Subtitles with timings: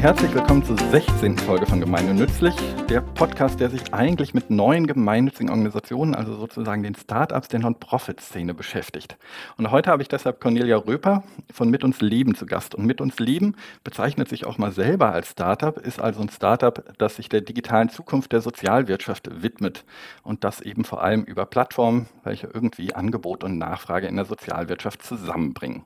[0.00, 1.36] Herzlich willkommen zur 16.
[1.36, 2.54] Folge von Gemeinde Nützlich,
[2.88, 8.54] der Podcast, der sich eigentlich mit neuen gemeinnützigen Organisationen, also sozusagen den Startups der Non-Profit-Szene
[8.54, 9.18] beschäftigt.
[9.58, 12.74] Und heute habe ich deshalb Cornelia Röper von Mit uns Leben zu Gast.
[12.74, 16.82] Und Mit uns Leben bezeichnet sich auch mal selber als Startup, ist also ein Startup,
[16.96, 19.84] das sich der digitalen Zukunft der Sozialwirtschaft widmet.
[20.22, 25.02] Und das eben vor allem über Plattformen, welche irgendwie Angebot und Nachfrage in der Sozialwirtschaft
[25.02, 25.84] zusammenbringen.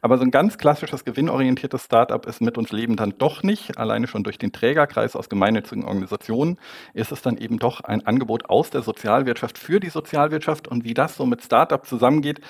[0.00, 3.78] Aber so ein ganz klassisches gewinnorientiertes Startup ist mit uns Leben dann doch nicht.
[3.78, 6.58] Alleine schon durch den Trägerkreis aus gemeinnützigen Organisationen
[6.94, 10.68] ist es dann eben doch ein Angebot aus der Sozialwirtschaft für die Sozialwirtschaft.
[10.68, 12.40] Und wie das so mit Startup zusammengeht,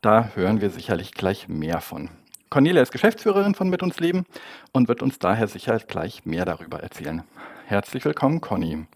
[0.00, 2.10] da hören wir sicherlich gleich mehr von.
[2.50, 4.26] Cornelia ist Geschäftsführerin von Mit uns Leben
[4.72, 7.22] und wird uns daher sicher gleich mehr darüber erzählen.
[7.66, 8.86] Herzlich willkommen, Conny.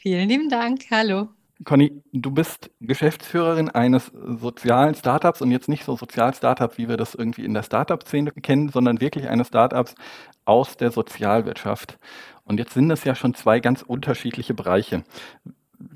[0.00, 0.82] Vielen lieben Dank.
[0.90, 1.28] Hallo.
[1.64, 7.14] Conny, du bist Geschäftsführerin eines sozialen Startups und jetzt nicht so Sozial-Startup, wie wir das
[7.14, 9.94] irgendwie in der Startup-Szene kennen, sondern wirklich eines Startups
[10.44, 11.98] aus der Sozialwirtschaft.
[12.44, 15.04] Und jetzt sind es ja schon zwei ganz unterschiedliche Bereiche.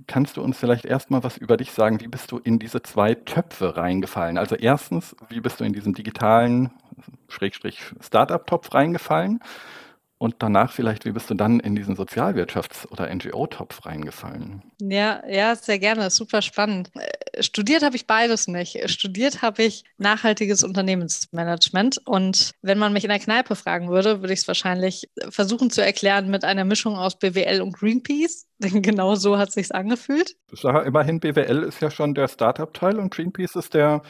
[0.06, 2.01] Kannst du uns vielleicht erstmal was über dich sagen?
[2.01, 4.39] Wie bist du in diese zwei Töpfe reingefallen?
[4.39, 6.70] Also erstens, wie bist du in diesen digitalen
[7.28, 9.41] Schrägstrich Startup-Topf reingefallen?
[10.19, 14.62] Und danach vielleicht, wie bist du dann in diesen Sozialwirtschafts- oder NGO-Topf reingefallen?
[14.81, 16.08] Ja, ja, sehr gerne.
[16.11, 16.91] Super spannend.
[16.95, 18.91] Äh, studiert habe ich beides nicht.
[18.91, 22.00] Studiert habe ich nachhaltiges Unternehmensmanagement.
[22.06, 25.84] Und wenn man mich in der Kneipe fragen würde, würde ich es wahrscheinlich versuchen zu
[25.84, 28.45] erklären mit einer Mischung aus BWL und Greenpeace.
[28.58, 30.36] Denn genau so hat sich's angefühlt.
[30.62, 34.02] Immerhin BWL ist ja schon der Startup-Teil und Greenpeace ist der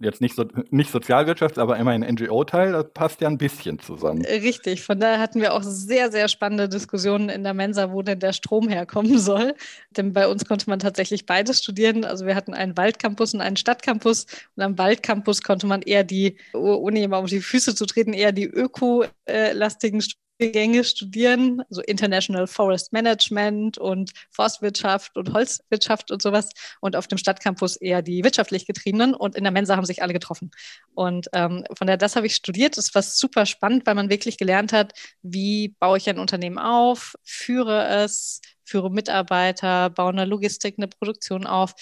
[0.00, 2.72] jetzt nicht, so, nicht Sozialwirtschaft, aber immerhin NGO-Teil.
[2.72, 4.24] Das passt ja ein bisschen zusammen.
[4.24, 4.82] Richtig.
[4.82, 8.32] Von daher hatten wir auch sehr, sehr spannende Diskussionen in der Mensa, wo denn der
[8.32, 9.54] Strom herkommen soll.
[9.90, 12.04] Denn bei uns konnte man tatsächlich beides studieren.
[12.04, 14.26] Also wir hatten einen Waldcampus und einen Stadtcampus.
[14.56, 18.32] Und am Waldcampus konnte man eher die, ohne jemand auf die Füße zu treten, eher
[18.32, 20.00] die ökolastigen
[20.38, 26.50] Gänge studieren, also International Forest Management und Forstwirtschaft und Holzwirtschaft und sowas.
[26.80, 29.14] Und auf dem Stadtcampus eher die wirtschaftlich getriebenen.
[29.14, 30.50] Und in der Mensa haben sich alle getroffen.
[30.94, 32.76] Und ähm, von daher, das habe ich studiert.
[32.76, 37.14] Das war super spannend, weil man wirklich gelernt hat, wie baue ich ein Unternehmen auf,
[37.22, 41.74] führe es, führe Mitarbeiter, baue eine Logistik, eine Produktion auf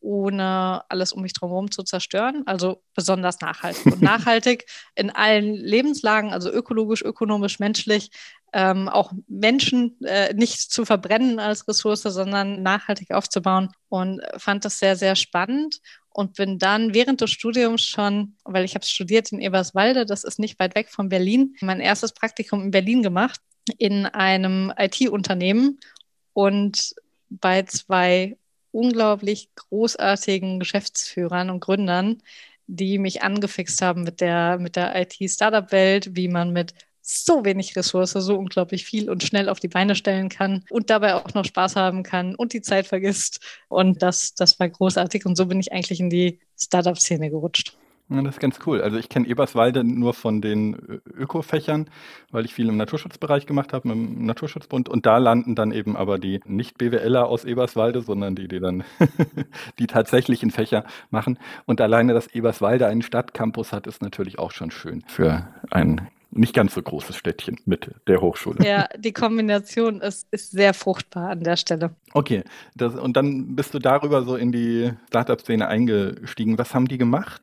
[0.00, 2.42] ohne alles um mich drumherum zu zerstören.
[2.46, 3.86] Also besonders nachhaltig.
[3.86, 8.10] Und nachhaltig in allen Lebenslagen, also ökologisch, ökonomisch, menschlich,
[8.52, 13.70] ähm, auch Menschen äh, nicht zu verbrennen als Ressource, sondern nachhaltig aufzubauen.
[13.88, 18.74] Und fand das sehr, sehr spannend und bin dann während des Studiums schon, weil ich
[18.74, 22.70] habe studiert in Eberswalde, das ist nicht weit weg von Berlin, mein erstes Praktikum in
[22.70, 23.40] Berlin gemacht
[23.76, 25.78] in einem IT-Unternehmen
[26.32, 26.94] und
[27.28, 28.36] bei zwei
[28.78, 32.22] unglaublich großartigen Geschäftsführern und Gründern,
[32.68, 38.12] die mich angefixt haben mit der, mit der IT-Startup-Welt, wie man mit so wenig Ressource
[38.12, 41.74] so unglaublich viel und schnell auf die Beine stellen kann und dabei auch noch Spaß
[41.74, 43.40] haben kann und die Zeit vergisst.
[43.68, 45.26] Und das, das war großartig.
[45.26, 47.76] Und so bin ich eigentlich in die Startup-Szene gerutscht.
[48.10, 48.80] Ja, das ist ganz cool.
[48.80, 51.90] Also ich kenne Eberswalde nur von den Öko-Fächern,
[52.30, 54.88] weil ich viel im Naturschutzbereich gemacht habe, im Naturschutzbund.
[54.88, 58.84] Und da landen dann eben aber die nicht BWLer aus Eberswalde, sondern die, die dann
[59.78, 61.38] die tatsächlichen Fächer machen.
[61.66, 66.54] Und alleine, dass Eberswalde einen Stadtcampus hat, ist natürlich auch schon schön für ein nicht
[66.54, 68.64] ganz so großes Städtchen mit der Hochschule.
[68.64, 71.94] Ja, die Kombination ist, ist sehr fruchtbar an der Stelle.
[72.12, 76.58] Okay, das, und dann bist du darüber so in die Startup-Szene eingestiegen.
[76.58, 77.42] Was haben die gemacht?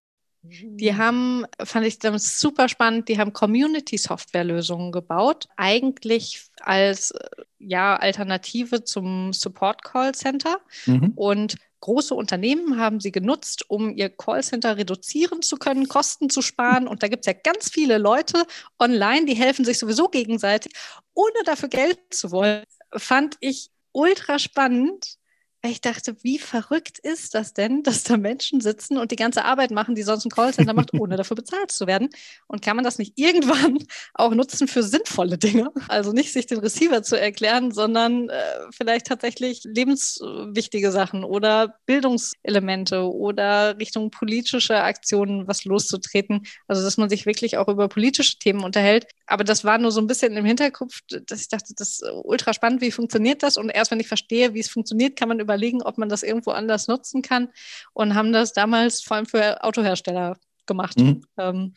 [0.50, 7.13] Die haben, fand ich damals super spannend, die haben Community-Software-Lösungen gebaut, eigentlich als
[7.59, 10.57] ja, Alternative zum Support-Call-Center.
[10.85, 11.13] Mhm.
[11.16, 16.87] Und große Unternehmen haben sie genutzt, um ihr Callcenter reduzieren zu können, Kosten zu sparen.
[16.87, 18.46] Und da gibt es ja ganz viele Leute
[18.79, 20.73] online, die helfen sich sowieso gegenseitig,
[21.14, 22.64] ohne dafür Geld zu wollen.
[22.91, 25.17] Fand ich ultra spannend
[25.66, 29.46] weil ich dachte, wie verrückt ist das denn, dass da Menschen sitzen und die ganze
[29.46, 32.09] Arbeit machen, die sonst ein Callcenter macht, ohne dafür bezahlt zu werden?
[32.46, 33.79] Und kann man das nicht irgendwann
[34.14, 35.72] auch nutzen für sinnvolle Dinge?
[35.88, 43.12] Also nicht sich den Receiver zu erklären, sondern äh, vielleicht tatsächlich lebenswichtige Sachen oder Bildungselemente
[43.12, 46.46] oder Richtung politische Aktionen was loszutreten.
[46.67, 49.08] Also dass man sich wirklich auch über politische Themen unterhält.
[49.26, 52.53] Aber das war nur so ein bisschen im Hinterkopf, dass ich dachte, das ist ultra
[52.53, 53.58] spannend, wie funktioniert das?
[53.58, 56.23] Und erst wenn ich verstehe, wie es funktioniert, kann man über überlegen, ob man das
[56.23, 57.49] irgendwo anders nutzen kann
[57.93, 60.99] und haben das damals vor allem für Autohersteller gemacht.
[60.99, 61.22] Mhm.
[61.37, 61.73] Ähm,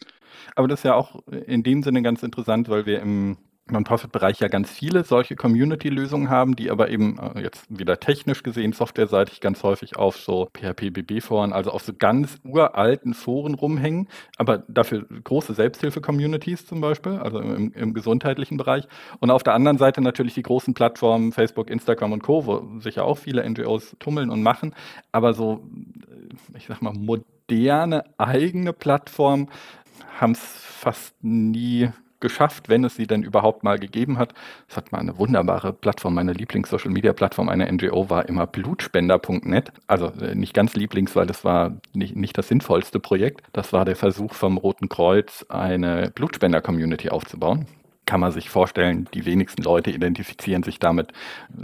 [0.54, 3.38] Aber das ist ja auch in dem Sinne ganz interessant, weil wir im
[3.70, 8.72] Non-Profit-Bereich ja ganz viele solche Community-Lösungen haben, die aber eben äh, jetzt wieder technisch gesehen,
[8.72, 15.06] softwareseitig ganz häufig auf so PHP-BB-Foren, also auf so ganz uralten Foren rumhängen, aber dafür
[15.24, 18.86] große Selbsthilfe-Communities zum Beispiel, also im, im, gesundheitlichen Bereich.
[19.20, 22.96] Und auf der anderen Seite natürlich die großen Plattformen Facebook, Instagram und Co., wo sich
[22.96, 24.74] ja auch viele NGOs tummeln und machen,
[25.12, 25.62] aber so,
[26.56, 29.48] ich sag mal, moderne eigene Plattformen
[30.20, 34.34] haben es fast nie geschafft, wenn es sie denn überhaupt mal gegeben hat.
[34.68, 39.72] Es hat mal eine wunderbare Plattform, meine Lieblings-Social-Media-Plattform einer NGO war immer blutspender.net.
[39.86, 43.46] Also äh, nicht ganz Lieblings, weil das war nicht, nicht das sinnvollste Projekt.
[43.52, 47.66] Das war der Versuch vom Roten Kreuz, eine Blutspender-Community aufzubauen
[48.08, 51.12] kann man sich vorstellen, die wenigsten Leute identifizieren sich damit,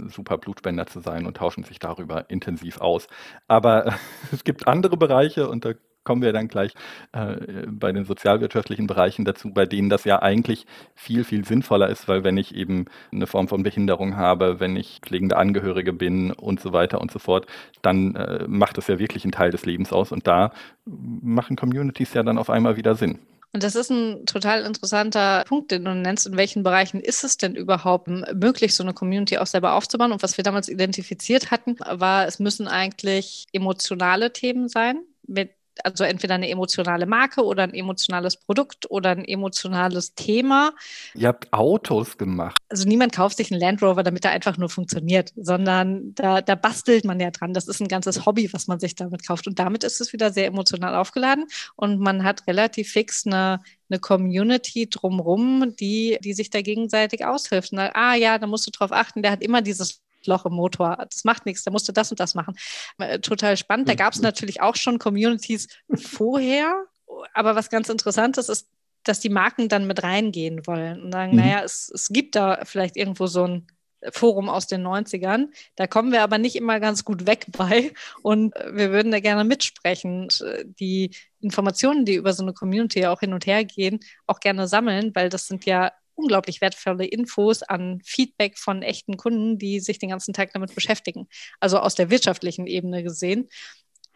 [0.07, 3.07] super Blutspender zu sein und tauschen sich darüber intensiv aus.
[3.47, 3.95] Aber
[4.31, 5.73] es gibt andere Bereiche und da
[6.05, 6.73] kommen wir dann gleich
[7.11, 7.35] äh,
[7.67, 10.65] bei den sozialwirtschaftlichen Bereichen dazu, bei denen das ja eigentlich
[10.95, 14.99] viel, viel sinnvoller ist, weil wenn ich eben eine Form von Behinderung habe, wenn ich
[15.01, 17.47] pflegende Angehörige bin und so weiter und so fort,
[17.81, 20.53] dann äh, macht das ja wirklich einen Teil des Lebens aus und da
[20.85, 23.19] machen Communities ja dann auf einmal wieder Sinn.
[23.55, 26.27] Und das ist ein total interessanter Punkt, den du nennst.
[26.27, 30.11] In welchen Bereichen ist es denn überhaupt möglich, so eine Community auch selber aufzubauen?
[30.11, 35.51] Und was wir damals identifiziert hatten, war, es müssen eigentlich emotionale Themen sein, mit
[35.83, 40.73] also entweder eine emotionale Marke oder ein emotionales Produkt oder ein emotionales Thema.
[41.13, 42.57] Ihr habt Autos gemacht.
[42.69, 46.55] Also niemand kauft sich einen Land Rover, damit er einfach nur funktioniert, sondern da, da
[46.55, 47.53] bastelt man ja dran.
[47.53, 49.47] Das ist ein ganzes Hobby, was man sich damit kauft.
[49.47, 51.45] Und damit ist es wieder sehr emotional aufgeladen
[51.75, 57.73] und man hat relativ fix eine, eine Community drumherum, die, die sich da gegenseitig aushilft.
[57.73, 61.05] Und, ah ja, da musst du drauf achten, der hat immer dieses Loch im Motor.
[61.09, 62.55] Das macht nichts, der musste das und das machen.
[62.97, 63.89] Äh, total spannend.
[63.89, 66.85] Da gab es natürlich auch schon Communities vorher.
[67.33, 68.69] Aber was ganz interessant ist, ist,
[69.03, 71.37] dass die Marken dann mit reingehen wollen und sagen, mhm.
[71.37, 73.67] naja, es, es gibt da vielleicht irgendwo so ein
[74.11, 75.47] Forum aus den 90ern.
[75.75, 79.43] Da kommen wir aber nicht immer ganz gut weg bei und wir würden da gerne
[79.43, 80.27] mitsprechen.
[80.41, 84.67] Äh, die Informationen, die über so eine Community auch hin und her gehen, auch gerne
[84.67, 89.99] sammeln, weil das sind ja unglaublich wertvolle Infos an Feedback von echten Kunden, die sich
[89.99, 91.27] den ganzen Tag damit beschäftigen.
[91.59, 93.49] Also aus der wirtschaftlichen Ebene gesehen.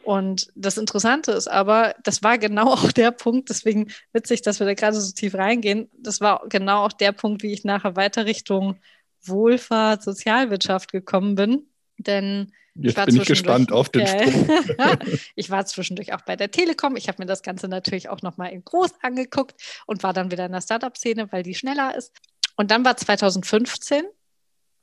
[0.03, 4.65] Und das Interessante ist aber, das war genau auch der Punkt, deswegen witzig, dass wir
[4.65, 5.89] da gerade so tief reingehen.
[5.97, 8.79] Das war genau auch der Punkt, wie ich nachher weiter Richtung
[9.21, 11.67] Wohlfahrt, Sozialwirtschaft gekommen bin.
[11.97, 14.49] Denn Jetzt ich bin ich gespannt auf den Sprung.
[15.35, 16.95] ich war zwischendurch auch bei der Telekom.
[16.95, 19.55] Ich habe mir das Ganze natürlich auch nochmal in groß angeguckt
[19.85, 22.13] und war dann wieder in der Startup-Szene, weil die schneller ist.
[22.55, 24.03] Und dann war 2015.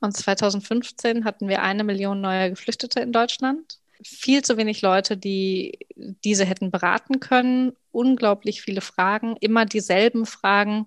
[0.01, 3.79] Und 2015 hatten wir eine Million neue Geflüchtete in Deutschland.
[4.03, 7.73] Viel zu wenig Leute, die diese hätten beraten können.
[7.93, 10.87] Unglaublich viele Fragen, immer dieselben Fragen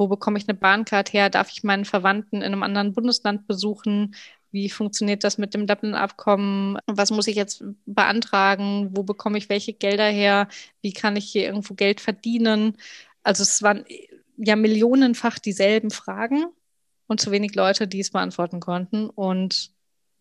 [0.00, 1.30] wo bekomme ich eine Bahncard her?
[1.30, 4.16] Darf ich meinen Verwandten in einem anderen Bundesland besuchen?
[4.52, 6.78] Wie funktioniert das mit dem Dublin-Abkommen?
[6.86, 8.90] Was muss ich jetzt beantragen?
[8.92, 10.48] Wo bekomme ich welche Gelder her?
[10.82, 12.76] Wie kann ich hier irgendwo Geld verdienen?
[13.22, 13.84] Also es waren
[14.36, 16.46] ja millionenfach dieselben Fragen
[17.06, 19.10] und zu wenig Leute, die es beantworten konnten.
[19.10, 19.72] Und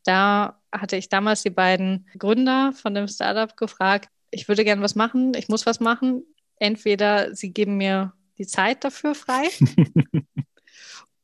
[0.04, 4.96] da hatte ich damals die beiden Gründer von dem Startup gefragt, ich würde gerne was
[4.96, 6.24] machen, ich muss was machen.
[6.58, 9.50] Entweder sie geben mir die Zeit dafür frei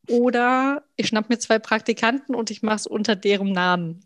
[0.10, 4.06] Oder ich schnapp mir zwei Praktikanten und ich mache es unter deren Namen.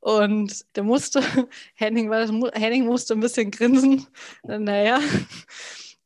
[0.00, 1.20] Und der musste,
[1.74, 4.06] Henning, war Henning musste ein bisschen grinsen.
[4.44, 5.00] Naja,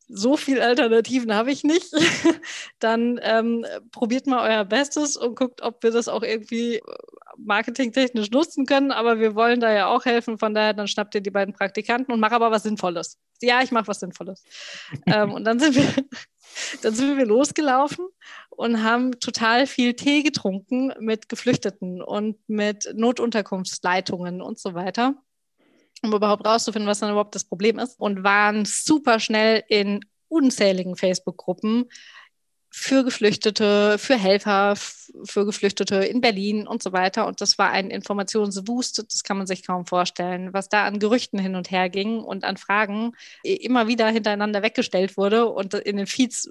[0.08, 1.92] so viele Alternativen habe ich nicht.
[2.78, 6.82] Dann ähm, probiert mal euer Bestes und guckt, ob wir das auch irgendwie äh,
[7.36, 8.90] marketingtechnisch nutzen können.
[8.90, 10.38] Aber wir wollen da ja auch helfen.
[10.38, 13.18] Von daher, dann schnappt ihr die beiden Praktikanten und mach aber was Sinnvolles.
[13.40, 14.42] Ja, ich mache was Sinnvolles.
[15.06, 15.86] ähm, und dann sind wir
[16.82, 18.06] dann sind wir losgelaufen
[18.60, 25.14] und haben total viel Tee getrunken mit Geflüchteten und mit Notunterkunftsleitungen und so weiter,
[26.02, 27.98] um überhaupt rauszufinden, was dann überhaupt das Problem ist.
[27.98, 31.86] Und waren super schnell in unzähligen Facebook-Gruppen
[32.68, 37.26] für Geflüchtete, für Helfer, für Geflüchtete in Berlin und so weiter.
[37.26, 41.38] Und das war ein Informationswust, das kann man sich kaum vorstellen, was da an Gerüchten
[41.38, 43.12] hin und her ging und an Fragen
[43.42, 45.46] immer wieder hintereinander weggestellt wurde.
[45.46, 46.50] Und in den Feeds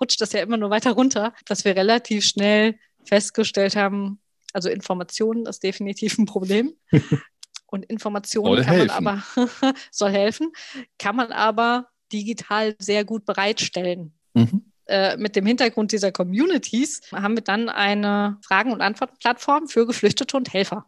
[0.00, 4.20] rutscht das ja immer nur weiter runter, dass wir relativ schnell festgestellt haben,
[4.52, 6.74] also Informationen ist definitiv ein Problem.
[7.66, 9.04] Und Informationen soll kann helfen.
[9.04, 10.52] man aber, soll helfen,
[10.96, 14.14] kann man aber digital sehr gut bereitstellen.
[14.34, 14.70] Mhm.
[14.86, 20.36] Äh, mit dem Hintergrund dieser Communities haben wir dann eine Fragen- und Antwortplattform für Geflüchtete
[20.36, 20.86] und Helfer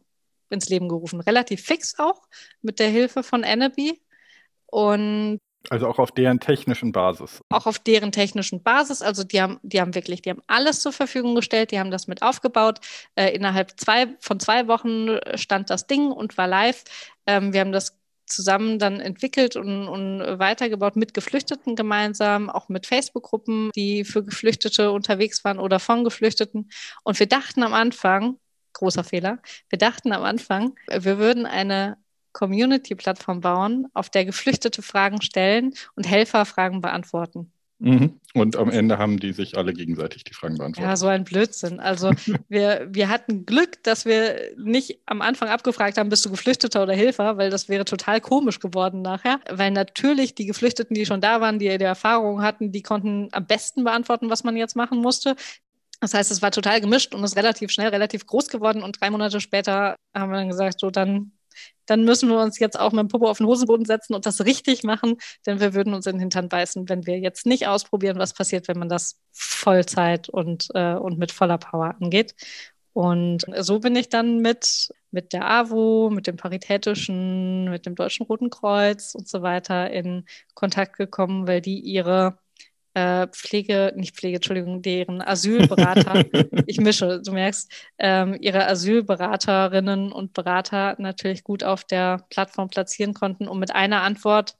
[0.51, 1.21] ins Leben gerufen.
[1.21, 2.23] Relativ fix auch
[2.63, 4.01] mit der Hilfe von Anaby.
[4.67, 7.41] Und Also auch auf deren technischen Basis.
[7.49, 9.03] Auch auf deren technischen Basis.
[9.03, 12.07] Also die haben, die haben wirklich, die haben alles zur Verfügung gestellt, die haben das
[12.07, 12.81] mit aufgebaut.
[13.15, 16.85] Äh, innerhalb zwei, von zwei Wochen stand das Ding und war live.
[17.27, 22.87] Ähm, wir haben das zusammen dann entwickelt und, und weitergebaut mit Geflüchteten gemeinsam, auch mit
[22.87, 26.69] Facebook-Gruppen, die für Geflüchtete unterwegs waren oder von Geflüchteten.
[27.05, 28.39] Und wir dachten am Anfang,
[28.73, 31.97] großer Fehler, wir dachten am Anfang, wir würden eine
[32.37, 37.51] Community-Plattform bauen, auf der Geflüchtete Fragen stellen und Helfer Fragen beantworten.
[37.79, 38.21] Mhm.
[38.35, 40.89] Und am Ende haben die sich alle gegenseitig die Fragen beantwortet.
[40.89, 41.81] Ja, so ein Blödsinn.
[41.81, 42.11] Also
[42.49, 46.95] wir, wir hatten Glück, dass wir nicht am Anfang abgefragt haben, bist du Geflüchteter oder
[46.95, 49.41] Hilfer, weil das wäre total komisch geworden nachher.
[49.51, 53.47] Weil natürlich die Geflüchteten, die schon da waren, die die Erfahrung hatten, die konnten am
[53.47, 55.37] besten beantworten, was man jetzt machen musste.
[56.01, 58.83] Das heißt, es war total gemischt und ist relativ schnell, relativ groß geworden.
[58.83, 61.33] Und drei Monate später haben wir dann gesagt, so dann
[61.87, 64.45] dann müssen wir uns jetzt auch mit dem Popo auf den Hosenboden setzen und das
[64.45, 68.19] richtig machen, denn wir würden uns in den Hintern beißen, wenn wir jetzt nicht ausprobieren,
[68.19, 72.35] was passiert, wenn man das Vollzeit und, äh, und mit voller Power angeht.
[72.93, 78.25] Und so bin ich dann mit, mit der AWO, mit dem Paritätischen, mit dem Deutschen
[78.25, 82.39] Roten Kreuz und so weiter in Kontakt gekommen, weil die ihre
[82.97, 86.25] äh, Pflege, nicht Pflege, Entschuldigung, deren Asylberater,
[86.67, 93.13] ich mische, du merkst, ähm, ihre Asylberaterinnen und Berater natürlich gut auf der Plattform platzieren
[93.13, 94.57] konnten, um mit einer Antwort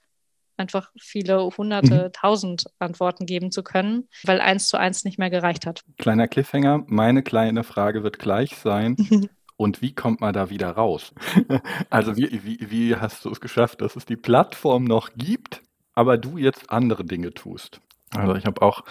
[0.59, 2.13] einfach viele hunderte, mhm.
[2.13, 5.83] tausend Antworten geben zu können, weil eins zu eins nicht mehr gereicht hat.
[5.97, 8.97] Kleiner Cliffhanger, meine kleine Frage wird gleich sein.
[9.57, 11.15] Und wie kommt man da wieder raus?
[11.89, 15.63] Also wie, wie, wie hast du es geschafft, dass es die Plattform noch gibt,
[15.95, 17.81] aber du jetzt andere Dinge tust?
[18.13, 18.85] Also ich habe auch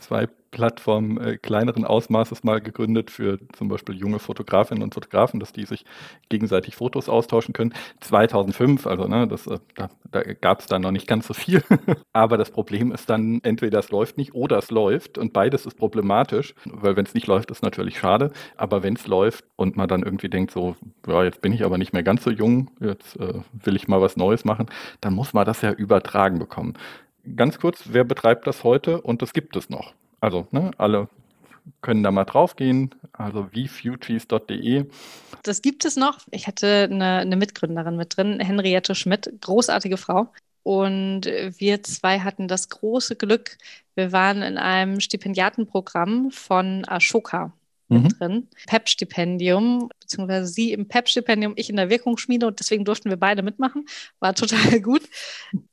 [0.00, 5.52] zwei Plattformen äh, kleineren Ausmaßes mal gegründet für zum Beispiel junge Fotografinnen und Fotografen, dass
[5.52, 5.84] die sich
[6.28, 7.72] gegenseitig Fotos austauschen können.
[8.00, 11.62] 2005, also ne, das, äh, da, da gab es dann noch nicht ganz so viel.
[12.12, 15.76] Aber das Problem ist dann, entweder es läuft nicht oder es läuft und beides ist
[15.76, 18.30] problematisch, weil wenn es nicht läuft, ist natürlich schade.
[18.56, 20.76] Aber wenn es läuft und man dann irgendwie denkt, so,
[21.06, 24.02] ja, jetzt bin ich aber nicht mehr ganz so jung, jetzt äh, will ich mal
[24.02, 24.66] was Neues machen,
[25.00, 26.74] dann muss man das ja übertragen bekommen
[27.36, 29.94] ganz kurz, wer betreibt das heute und das gibt es noch?
[30.20, 31.08] Also, ne, alle
[31.80, 34.86] können da mal draufgehen, also vfugees.de.
[35.42, 36.18] Das gibt es noch.
[36.30, 40.32] Ich hatte eine, eine Mitgründerin mit drin, Henriette Schmidt, großartige Frau.
[40.64, 43.58] Und wir zwei hatten das große Glück,
[43.94, 47.52] wir waren in einem Stipendiatenprogramm von Ashoka
[47.92, 48.08] mhm.
[48.08, 48.48] drin.
[48.66, 53.86] PEP-Stipendium, beziehungsweise sie im PEP-Stipendium, ich in der Wirkungsschmiede und deswegen durften wir beide mitmachen.
[54.20, 55.02] War total gut.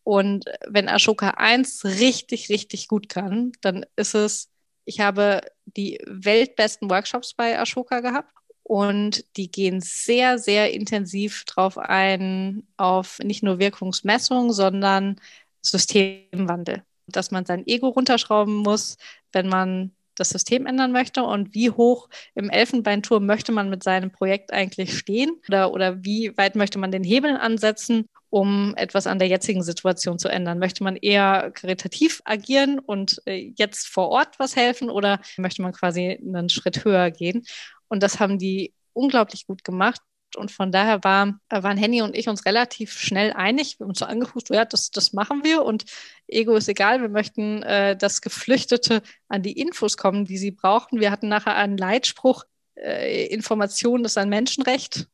[0.04, 4.50] Und wenn Ashoka 1 richtig, richtig gut kann, dann ist es,
[4.86, 8.34] ich habe die weltbesten Workshops bei Ashoka gehabt
[8.64, 15.20] und die gehen sehr, sehr intensiv drauf ein, auf nicht nur Wirkungsmessung, sondern
[15.62, 16.84] Systemwandel.
[17.08, 18.98] Dass man sein Ego runterschrauben muss,
[19.32, 24.12] wenn man das System ändern möchte und wie hoch im Elfenbeinturm möchte man mit seinem
[24.12, 29.20] Projekt eigentlich stehen oder, oder wie weit möchte man den Hebel ansetzen, um etwas an
[29.20, 30.60] der jetzigen Situation zu ändern?
[30.60, 35.74] Möchte man eher karitativ agieren und äh, jetzt vor Ort was helfen oder möchte man
[35.74, 37.46] quasi einen Schritt höher gehen?
[37.88, 40.02] Und das haben die unglaublich gut gemacht.
[40.36, 43.80] Und von daher war, waren Henny und ich uns relativ schnell einig.
[43.80, 45.64] Wir haben uns so angeguckt, ja, das, das machen wir.
[45.64, 45.86] Und
[46.28, 47.02] Ego ist egal.
[47.02, 51.00] Wir möchten, äh, dass Geflüchtete an die Infos kommen, die sie brauchen.
[51.00, 52.46] Wir hatten nachher einen Leitspruch,
[52.76, 55.08] äh, Information ist ein Menschenrecht.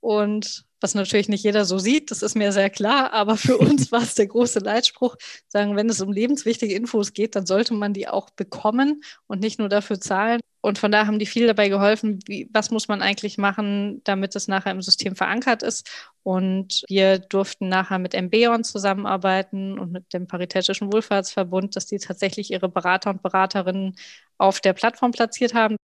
[0.00, 3.92] Und was natürlich nicht jeder so sieht, das ist mir sehr klar, aber für uns
[3.92, 5.16] war es der große Leitspruch,
[5.48, 9.58] sagen, wenn es um lebenswichtige Infos geht, dann sollte man die auch bekommen und nicht
[9.58, 10.40] nur dafür zahlen.
[10.64, 14.36] Und von daher haben die viel dabei geholfen, wie, was muss man eigentlich machen, damit
[14.36, 15.90] es nachher im System verankert ist.
[16.22, 22.52] Und wir durften nachher mit MBON zusammenarbeiten und mit dem Paritätischen Wohlfahrtsverbund, dass die tatsächlich
[22.52, 23.96] ihre Berater und Beraterinnen
[24.38, 25.76] auf der Plattform platziert haben.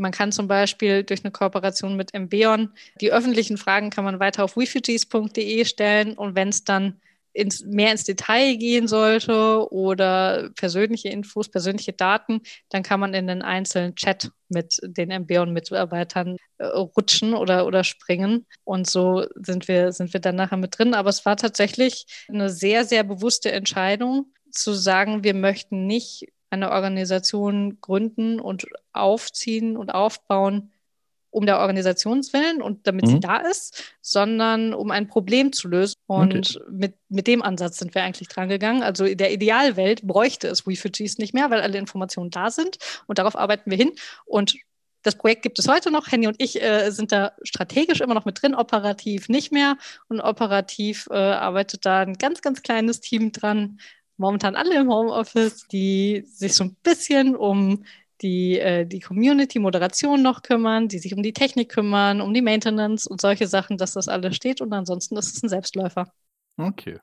[0.00, 4.44] Man kann zum Beispiel durch eine Kooperation mit Embeon die öffentlichen Fragen kann man weiter
[4.44, 7.00] auf refugees.de stellen und wenn es dann
[7.32, 12.40] ins, mehr ins Detail gehen sollte oder persönliche Infos, persönliche Daten,
[12.70, 18.46] dann kann man in den einzelnen Chat mit den Embeon-Mitarbeitern äh, rutschen oder, oder springen.
[18.64, 20.94] Und so sind wir, sind wir dann nachher mit drin.
[20.94, 26.70] Aber es war tatsächlich eine sehr, sehr bewusste Entscheidung, zu sagen, wir möchten nicht eine
[26.72, 30.72] Organisation gründen und aufziehen und aufbauen,
[31.32, 33.10] um der Organisationswillen und damit mhm.
[33.10, 35.94] sie da ist, sondern um ein Problem zu lösen.
[36.06, 36.64] Und okay.
[36.70, 38.82] mit, mit dem Ansatz sind wir eigentlich dran gegangen.
[38.82, 43.18] Also in der Idealwelt bräuchte es WeFugees nicht mehr, weil alle Informationen da sind und
[43.18, 43.92] darauf arbeiten wir hin.
[44.24, 44.56] Und
[45.02, 46.10] Das Projekt gibt es heute noch.
[46.10, 49.76] Henny und ich äh, sind da strategisch immer noch mit drin, operativ nicht mehr.
[50.08, 53.78] Und operativ äh, arbeitet da ein ganz, ganz kleines Team dran.
[54.20, 57.84] Momentan alle im Homeoffice, die sich so ein bisschen um
[58.20, 63.06] die äh, die Community-Moderation noch kümmern, die sich um die Technik kümmern, um die Maintenance
[63.06, 64.60] und solche Sachen, dass das alles steht.
[64.60, 66.12] Und ansonsten ist es ein Selbstläufer.
[66.58, 66.98] Okay.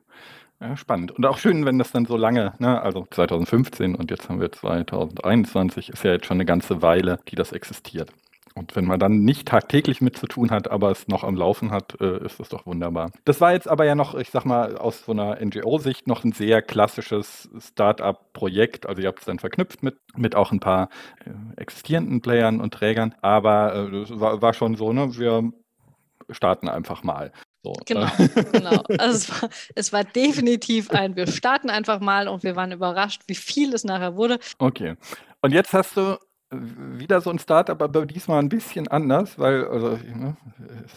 [0.59, 1.11] Ja, spannend.
[1.11, 4.51] Und auch schön, wenn das dann so lange, ne, also 2015 und jetzt haben wir
[4.51, 8.11] 2021, ist ja jetzt schon eine ganze Weile, die das existiert.
[8.57, 11.71] Und wenn man dann nicht tagtäglich mit zu tun hat, aber es noch am Laufen
[11.71, 13.11] hat, äh, ist das doch wunderbar.
[13.23, 16.31] Das war jetzt aber ja noch, ich sag mal, aus so einer NGO-Sicht noch ein
[16.31, 18.87] sehr klassisches Start-up-Projekt.
[18.87, 20.89] Also ihr habt es dann verknüpft mit, mit auch ein paar
[21.25, 23.13] äh, existierenden Playern und Trägern.
[23.21, 25.51] Aber äh, es war, war schon so, ne, wir
[26.29, 27.31] starten einfach mal.
[27.63, 28.07] So, genau,
[28.51, 28.81] genau.
[28.97, 33.23] Also es war, es war definitiv ein, wir starten einfach mal und wir waren überrascht,
[33.27, 34.39] wie viel es nachher wurde.
[34.57, 34.95] Okay.
[35.41, 36.17] Und jetzt hast du
[36.49, 40.37] wieder so ein Startup, aber diesmal ein bisschen anders, weil also, ne,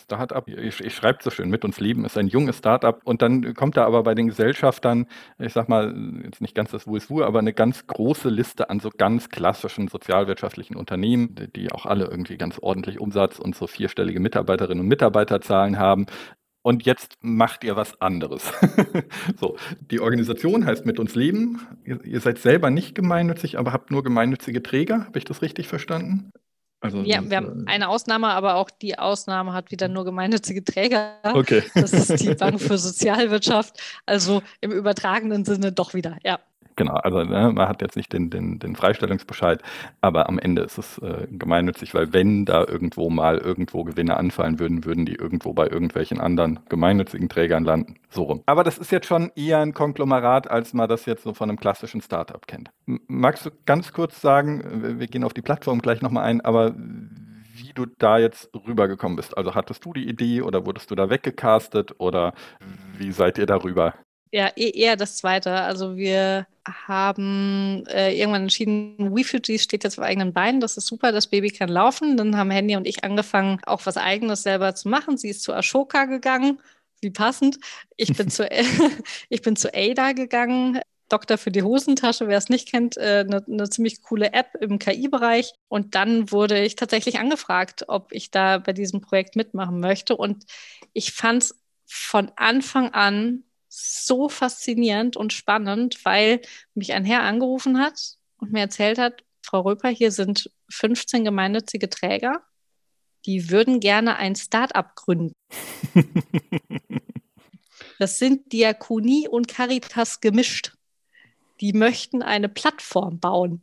[0.05, 3.55] Startup, ich, ich schreibe so schön, mit uns leben ist ein junges Startup und dann
[3.55, 5.07] kommt da aber bei den Gesellschaftern,
[5.39, 5.93] ich sag mal,
[6.23, 10.77] jetzt nicht ganz das WSW, aber eine ganz große Liste an so ganz klassischen sozialwirtschaftlichen
[10.77, 16.07] Unternehmen, die auch alle irgendwie ganz ordentlich Umsatz und so vierstellige Mitarbeiterinnen und Mitarbeiterzahlen haben
[16.63, 18.53] und jetzt macht ihr was anderes.
[19.41, 19.57] so,
[19.91, 21.67] die Organisation heißt Mit uns Leben.
[21.85, 25.07] Ihr, ihr, seid selber nicht gemeinnützig, aber habt nur gemeinnützige Träger.
[25.07, 26.33] Habe ich das richtig verstanden?
[26.83, 30.65] Also, ja, wir haben äh, eine Ausnahme, aber auch die Ausnahme hat wieder nur gemeinnützige
[30.65, 31.17] Träger.
[31.23, 31.63] Okay.
[31.75, 33.81] Das ist die Bank für Sozialwirtschaft.
[34.07, 36.41] Also im übertragenen Sinne doch wieder, ja.
[36.81, 39.63] Genau, also ne, man hat jetzt nicht den, den, den Freistellungsbescheid,
[40.01, 44.59] aber am Ende ist es äh, gemeinnützig, weil wenn da irgendwo mal irgendwo Gewinne anfallen
[44.59, 47.97] würden, würden die irgendwo bei irgendwelchen anderen gemeinnützigen Trägern landen.
[48.09, 48.43] So rum.
[48.47, 51.61] Aber das ist jetzt schon eher ein Konglomerat, als man das jetzt so von einem
[51.61, 52.71] klassischen Startup kennt.
[52.87, 57.75] Magst du ganz kurz sagen, wir gehen auf die Plattform gleich nochmal ein, aber wie
[57.75, 59.37] du da jetzt rübergekommen bist.
[59.37, 62.33] Also hattest du die Idee oder wurdest du da weggecastet oder
[62.97, 63.93] wie seid ihr darüber?
[64.33, 65.53] Ja, e-, eher das Zweite.
[65.53, 70.61] Also wir haben äh, irgendwann entschieden, WeFugees steht jetzt auf eigenen Beinen.
[70.61, 72.17] Das ist super, das Baby kann laufen.
[72.17, 75.17] Dann haben Handy und ich angefangen, auch was Eigenes selber zu machen.
[75.17, 76.61] Sie ist zu Ashoka gegangen,
[77.01, 77.59] wie passend.
[77.97, 78.49] Ich bin, zu,
[79.29, 80.81] ich bin zu Ada gegangen.
[81.09, 84.79] Doktor für die Hosentasche, wer es nicht kennt, eine äh, ne ziemlich coole App im
[84.79, 85.55] KI-Bereich.
[85.67, 90.17] Und dann wurde ich tatsächlich angefragt, ob ich da bei diesem Projekt mitmachen möchte.
[90.17, 90.45] Und
[90.93, 96.41] ich fand es von Anfang an so faszinierend und spannend, weil
[96.75, 101.89] mich ein Herr angerufen hat und mir erzählt hat, Frau Röper, hier sind 15 gemeinnützige
[101.89, 102.43] Träger,
[103.27, 105.33] die würden gerne ein Start-up gründen.
[107.99, 110.73] das sind Diakonie und Caritas gemischt.
[111.61, 113.63] Die möchten eine Plattform bauen.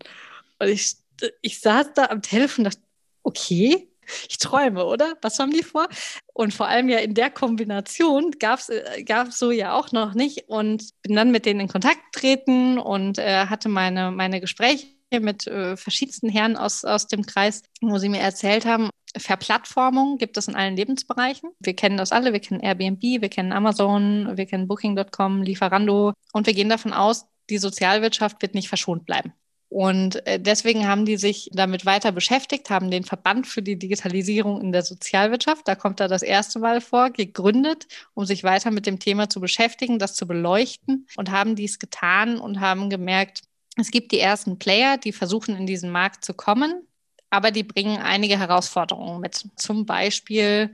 [0.60, 0.96] Und ich,
[1.42, 2.88] ich saß da am Telefon und dachte,
[3.24, 3.87] okay,
[4.30, 5.16] ich träume, oder?
[5.22, 5.88] Was haben die vor?
[6.34, 10.48] Und vor allem ja in der Kombination gab es äh, so ja auch noch nicht.
[10.48, 15.48] Und bin dann mit denen in Kontakt getreten und äh, hatte meine, meine Gespräche mit
[15.48, 20.48] äh, verschiedensten Herren aus, aus dem Kreis, wo sie mir erzählt haben, Verplattformung gibt es
[20.48, 21.52] in allen Lebensbereichen.
[21.60, 26.46] Wir kennen das alle, wir kennen Airbnb, wir kennen Amazon, wir kennen Booking.com, Lieferando und
[26.46, 29.34] wir gehen davon aus, die Sozialwirtschaft wird nicht verschont bleiben.
[29.70, 34.62] Und äh, deswegen haben die sich damit weiter beschäftigt, haben den Verband für die Digitalisierung
[34.62, 38.86] in der Sozialwirtschaft, da kommt er das erste Mal vor, gegründet, um sich weiter mit
[38.86, 43.42] dem Thema zu beschäftigen, das zu beleuchten und haben dies getan und haben gemerkt,
[43.78, 46.88] es gibt die ersten Player, die versuchen, in diesen Markt zu kommen,
[47.30, 49.50] aber die bringen einige Herausforderungen mit.
[49.58, 50.74] Zum Beispiel,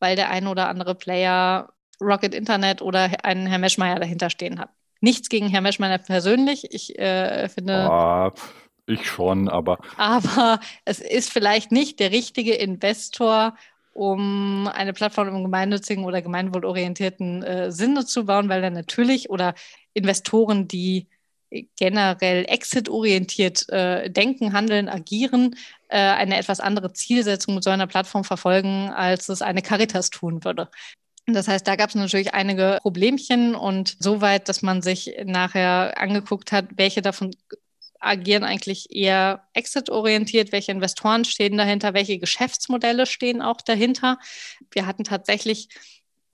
[0.00, 4.70] weil der ein oder andere Player Rocket Internet oder einen Herr Meschmeier dahinter stehen hat.
[5.00, 6.72] Nichts gegen Herr Meschmeiner persönlich.
[6.72, 7.88] Ich äh, finde.
[7.90, 8.30] Oh,
[8.86, 9.78] ich schon, aber.
[9.96, 13.54] Aber es ist vielleicht nicht der richtige Investor,
[13.92, 19.54] um eine Plattform im gemeinnützigen oder gemeinwohlorientierten äh, Sinne zu bauen, weil er natürlich oder
[19.92, 21.08] Investoren, die
[21.76, 25.56] generell exit-orientiert äh, denken, handeln, agieren,
[25.88, 30.44] äh, eine etwas andere Zielsetzung mit so einer Plattform verfolgen, als es eine Caritas tun
[30.44, 30.68] würde.
[31.34, 35.98] Das heißt, da gab es natürlich einige Problemchen und so weit, dass man sich nachher
[35.98, 37.34] angeguckt hat, welche davon
[38.00, 44.18] agieren eigentlich eher exit-orientiert, welche Investoren stehen dahinter, welche Geschäftsmodelle stehen auch dahinter.
[44.70, 45.68] Wir hatten tatsächlich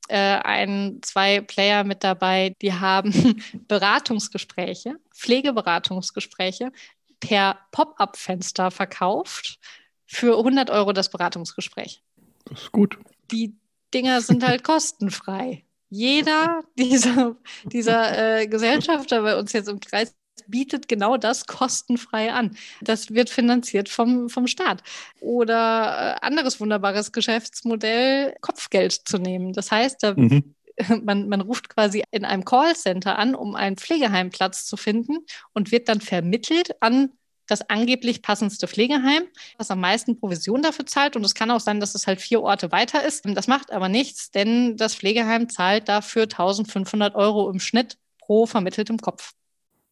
[0.09, 6.71] äh, ein, zwei Player mit dabei, die haben Beratungsgespräche, Pflegeberatungsgespräche
[7.19, 9.59] per Pop-up-Fenster verkauft
[10.07, 12.03] für 100 Euro das Beratungsgespräch.
[12.45, 12.99] Das ist gut.
[13.31, 13.55] Die
[13.95, 15.65] Dinger sind halt kostenfrei.
[15.89, 20.15] Jeder dieser, dieser äh, Gesellschafter bei uns jetzt im Kreis,
[20.47, 22.57] bietet genau das kostenfrei an.
[22.83, 24.83] Das wird finanziert vom, vom Staat.
[25.21, 29.53] Oder äh, anderes wunderbares Geschäftsmodell, Kopfgeld zu nehmen.
[29.53, 30.55] Das heißt, da mhm.
[31.05, 35.19] Man, man, ruft quasi in einem Callcenter an, um einen Pflegeheimplatz zu finden
[35.53, 37.13] und wird dann vermittelt an
[37.47, 39.25] das angeblich passendste Pflegeheim,
[39.59, 41.17] was am meisten Provision dafür zahlt.
[41.17, 43.25] Und es kann auch sein, dass es halt vier Orte weiter ist.
[43.27, 48.99] Das macht aber nichts, denn das Pflegeheim zahlt dafür 1500 Euro im Schnitt pro vermitteltem
[48.99, 49.33] Kopf.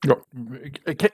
[0.05, 0.17] Ja,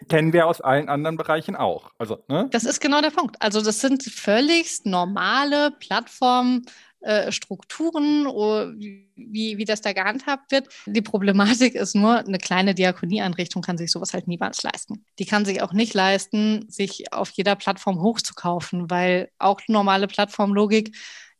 [0.08, 1.90] kennen wir aus allen anderen Bereichen auch.
[1.98, 2.48] Also, ne?
[2.52, 3.36] Das ist genau der Punkt.
[3.40, 6.64] Also das sind völlig normale Plattformen,
[7.00, 10.68] äh, Strukturen, wie, wie das da gehandhabt wird.
[10.86, 15.04] Die Problematik ist nur, eine kleine Diakonieeinrichtung kann sich sowas halt niemals leisten.
[15.18, 20.96] Die kann sich auch nicht leisten, sich auf jeder Plattform hochzukaufen, weil auch normale Plattformlogik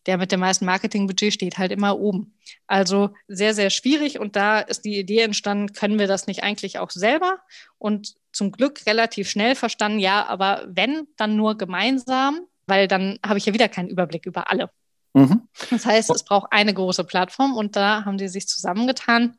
[0.09, 2.33] der mit dem meisten Marketingbudget steht halt immer oben.
[2.67, 6.79] Also sehr, sehr schwierig und da ist die Idee entstanden, können wir das nicht eigentlich
[6.79, 7.41] auch selber?
[7.77, 13.37] Und zum Glück relativ schnell verstanden, ja, aber wenn, dann nur gemeinsam, weil dann habe
[13.37, 14.71] ich ja wieder keinen Überblick über alle.
[15.19, 15.49] Mhm.
[15.71, 19.37] Das heißt, es braucht eine große Plattform und da haben die sich zusammengetan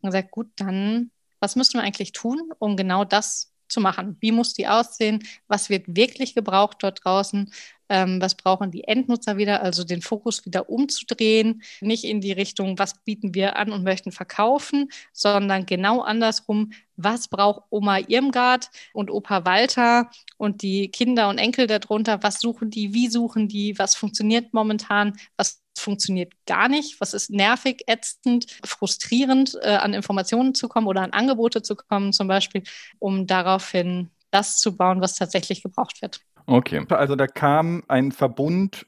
[0.00, 1.10] und gesagt, gut, dann
[1.40, 4.16] was müssen wir eigentlich tun, um genau das zu machen?
[4.20, 5.24] Wie muss die aussehen?
[5.46, 7.52] Was wird wirklich gebraucht dort draußen?
[7.88, 12.78] Ähm, was brauchen die Endnutzer wieder, also den Fokus wieder umzudrehen, nicht in die Richtung,
[12.78, 19.10] was bieten wir an und möchten verkaufen, sondern genau andersrum, was braucht Oma Irmgard und
[19.10, 23.94] Opa Walter und die Kinder und Enkel darunter, was suchen die, wie suchen die, was
[23.94, 30.68] funktioniert momentan, was funktioniert gar nicht, was ist nervig, ätzend, frustrierend, äh, an Informationen zu
[30.68, 32.62] kommen oder an Angebote zu kommen, zum Beispiel,
[32.98, 36.20] um daraufhin das zu bauen, was tatsächlich gebraucht wird.
[36.48, 38.86] Okay, also da kam ein Verbund,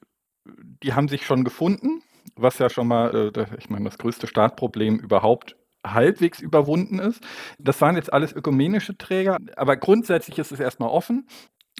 [0.82, 2.02] die haben sich schon gefunden,
[2.34, 7.22] was ja schon mal, äh, ich meine, das größte Startproblem überhaupt halbwegs überwunden ist.
[7.58, 11.28] Das waren jetzt alles ökumenische Träger, aber grundsätzlich ist es erstmal offen.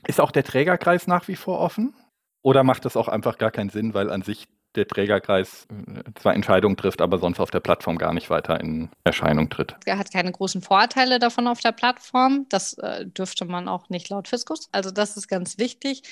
[0.06, 1.94] Ist auch der Trägerkreis nach wie vor offen?
[2.42, 6.34] Oder macht das auch einfach gar keinen Sinn, weil an sich der Trägerkreis äh, zwar
[6.34, 9.76] Entscheidungen trifft, aber sonst auf der Plattform gar nicht weiter in Erscheinung tritt.
[9.84, 12.46] Er hat keine großen Vorteile davon auf der Plattform.
[12.48, 14.68] Das äh, dürfte man auch nicht laut Fiskus.
[14.72, 16.02] Also das ist ganz wichtig.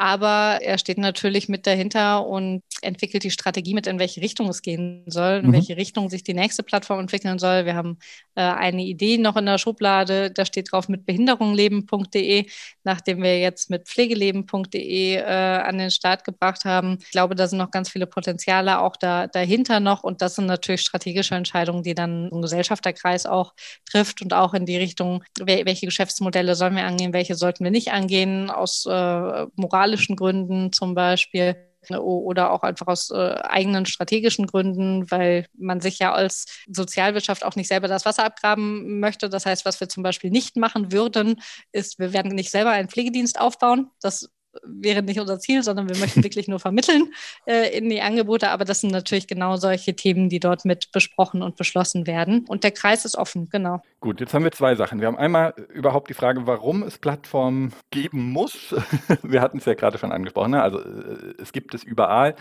[0.00, 4.62] Aber er steht natürlich mit dahinter und entwickelt die Strategie mit, in welche Richtung es
[4.62, 5.52] gehen soll, in mhm.
[5.54, 7.66] welche Richtung sich die nächste Plattform entwickeln soll.
[7.66, 7.98] Wir haben
[8.36, 12.46] äh, eine Idee noch in der Schublade, da steht drauf mit behinderungleben.de,
[12.84, 16.98] nachdem wir jetzt mit pflegeleben.de äh, an den Start gebracht haben.
[17.00, 20.46] Ich glaube, da sind noch ganz viele Potenziale auch da, dahinter noch und das sind
[20.46, 23.52] natürlich strategische Entscheidungen, die dann ein Gesellschafterkreis auch
[23.84, 27.90] trifft und auch in die Richtung, welche Geschäftsmodelle sollen wir angehen, welche sollten wir nicht
[27.90, 29.46] angehen, aus äh,
[29.88, 31.56] moralischen Gründen zum Beispiel
[31.96, 37.54] oder auch einfach aus äh, eigenen strategischen Gründen, weil man sich ja als Sozialwirtschaft auch
[37.56, 39.30] nicht selber das Wasser abgraben möchte.
[39.30, 41.40] Das heißt, was wir zum Beispiel nicht machen würden,
[41.72, 43.90] ist, wir werden nicht selber einen Pflegedienst aufbauen.
[44.02, 44.28] Das
[44.64, 47.12] wäre nicht unser Ziel, sondern wir möchten wirklich nur vermitteln
[47.46, 48.50] äh, in die Angebote.
[48.50, 52.44] Aber das sind natürlich genau solche Themen, die dort mit besprochen und beschlossen werden.
[52.48, 53.82] Und der Kreis ist offen, genau.
[54.00, 55.00] Gut, jetzt haben wir zwei Sachen.
[55.00, 58.74] Wir haben einmal überhaupt die Frage, warum es Plattformen geben muss.
[59.22, 60.52] wir hatten es ja gerade schon angesprochen.
[60.52, 60.62] Ne?
[60.62, 62.34] Also äh, es gibt es überall.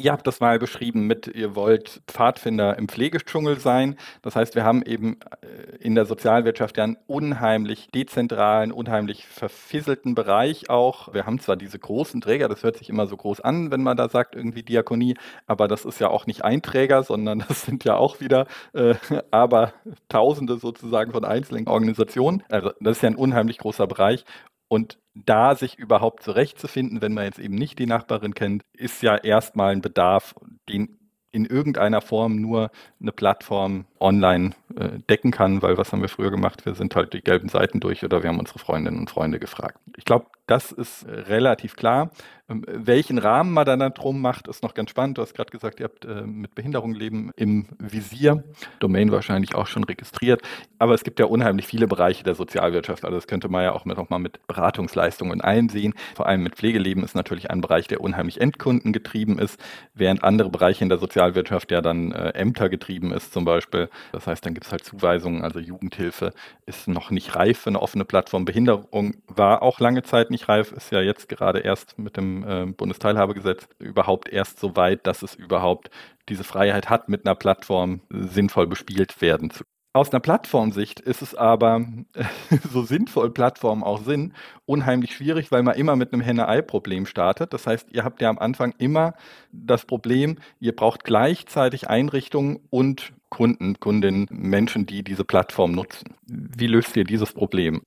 [0.00, 3.96] Ihr habt das mal beschrieben mit, ihr wollt Pfadfinder im Pflegedschungel sein.
[4.22, 10.14] Das heißt, wir haben eben äh, in der Sozialwirtschaft ja einen unheimlich dezentralen, unheimlich verfisselten
[10.14, 11.12] Bereich auch.
[11.12, 13.98] Wir haben zwar diese großen Träger, das hört sich immer so groß an, wenn man
[13.98, 17.84] da sagt, irgendwie Diakonie, aber das ist ja auch nicht ein Träger, sondern das sind
[17.84, 18.94] ja auch wieder äh,
[19.30, 19.74] aber
[20.08, 22.42] Tausende sozusagen von einzelnen Organisationen.
[22.48, 24.24] Also das ist ja ein unheimlich großer Bereich.
[24.68, 29.16] Und da sich überhaupt zurechtzufinden, wenn man jetzt eben nicht die Nachbarin kennt, ist ja
[29.16, 30.34] erstmal ein Bedarf,
[30.68, 31.00] den
[31.32, 36.30] in irgendeiner Form nur eine Plattform online äh, decken kann, weil was haben wir früher
[36.30, 36.66] gemacht?
[36.66, 39.78] Wir sind halt die gelben Seiten durch oder wir haben unsere Freundinnen und Freunde gefragt.
[39.96, 42.10] Ich glaube, das ist äh, relativ klar.
[42.50, 45.18] Ähm, welchen Rahmen man dann drum macht, ist noch ganz spannend.
[45.18, 48.42] Du hast gerade gesagt, ihr habt äh, mit Behinderung leben im Visier.
[48.80, 50.42] Domain wahrscheinlich auch schon registriert.
[50.78, 53.04] Aber es gibt ja unheimlich viele Bereiche der Sozialwirtschaft.
[53.04, 55.94] Also das könnte man ja auch mit, noch mal mit Beratungsleistungen und allen sehen.
[56.14, 59.60] Vor allem mit Pflegeleben ist natürlich ein Bereich, der unheimlich endkundengetrieben ist,
[59.94, 63.88] während andere Bereiche in der Sozialwirtschaft ja dann äh, ämtergetrieben ist zum Beispiel.
[64.12, 65.42] Das heißt, dann gibt es halt Zuweisungen.
[65.42, 66.32] Also Jugendhilfe
[66.66, 68.44] ist noch nicht reif für eine offene Plattform.
[68.44, 72.66] Behinderung war auch lange Zeit nicht reif, ist ja jetzt gerade erst mit dem äh,
[72.66, 75.90] Bundesteilhabegesetz überhaupt erst so weit, dass es überhaupt
[76.28, 81.34] diese Freiheit hat, mit einer Plattform sinnvoll bespielt werden zu aus einer Plattformsicht ist es
[81.34, 81.84] aber,
[82.72, 87.52] so sinnvoll Plattformen auch sind, unheimlich schwierig, weil man immer mit einem Henne-Ei-Problem startet.
[87.52, 89.14] Das heißt, ihr habt ja am Anfang immer
[89.50, 96.14] das Problem, ihr braucht gleichzeitig Einrichtungen und Kunden, Kundinnen, Menschen, die diese Plattform nutzen.
[96.24, 97.82] Wie löst ihr dieses Problem?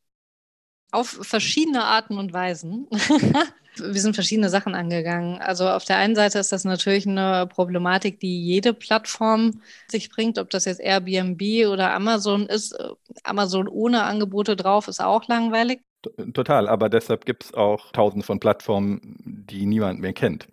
[0.94, 2.88] Auf verschiedene Arten und Weisen.
[3.78, 5.42] wir sind verschiedene Sachen angegangen.
[5.42, 10.38] Also auf der einen Seite ist das natürlich eine Problematik, die jede Plattform sich bringt,
[10.38, 12.78] ob das jetzt Airbnb oder Amazon ist.
[13.24, 15.82] Amazon ohne Angebote drauf ist auch langweilig.
[16.34, 20.48] Total, aber deshalb gibt es auch tausende von Plattformen, die niemand mehr kennt.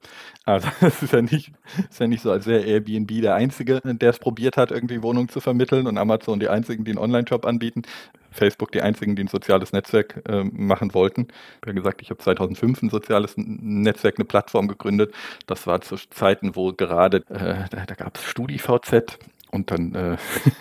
[0.45, 1.53] Also es ist ja nicht,
[1.91, 5.29] ist ja nicht so, als wäre Airbnb der Einzige, der es probiert hat, irgendwie Wohnungen
[5.29, 7.83] zu vermitteln und Amazon die Einzigen, die einen Online-Shop anbieten.
[8.31, 11.29] Facebook die Einzigen, die ein soziales Netzwerk äh, machen wollten.
[11.63, 15.15] Ich habe gesagt, ich habe 2005 ein soziales Netzwerk, eine Plattform gegründet.
[15.47, 19.19] Das war zu Zeiten, wo gerade, äh, da, da gab es StudiVZ,
[19.51, 20.17] und dann, äh,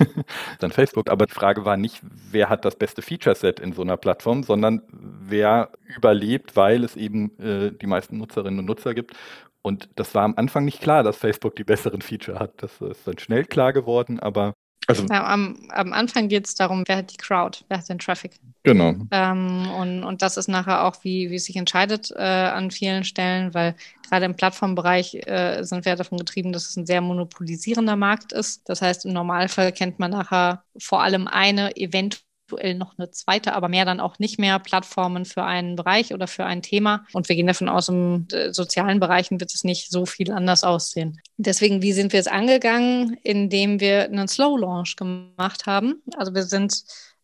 [0.59, 1.09] dann Facebook.
[1.09, 2.01] Aber die Frage war nicht,
[2.31, 7.37] wer hat das beste Feature-Set in so einer Plattform, sondern wer überlebt, weil es eben
[7.39, 9.15] äh, die meisten Nutzerinnen und Nutzer gibt.
[9.61, 12.63] Und das war am Anfang nicht klar, dass Facebook die besseren Feature hat.
[12.63, 14.53] Das ist dann schnell klar geworden, aber
[14.89, 18.39] also, am, am, Anfang geht es darum, wer hat die Crowd, wer hat den Traffic.
[18.63, 18.95] Genau.
[19.11, 23.03] Ähm, und, und das ist nachher auch, wie, wie es sich entscheidet äh, an vielen
[23.03, 23.75] Stellen, weil
[24.09, 28.67] gerade im Plattformbereich äh, sind wir davon getrieben, dass es ein sehr monopolisierender Markt ist.
[28.67, 33.53] Das heißt, im Normalfall kennt man nachher vor allem eine, eventuell aktuell noch eine zweite,
[33.53, 37.05] aber mehr dann auch nicht mehr Plattformen für einen Bereich oder für ein Thema.
[37.13, 40.63] Und wir gehen davon aus, im äh, sozialen Bereichen wird es nicht so viel anders
[40.63, 41.21] aussehen.
[41.37, 43.17] Deswegen, wie sind wir es angegangen?
[43.23, 46.01] Indem wir einen Slow Launch gemacht haben.
[46.17, 46.83] Also wir sind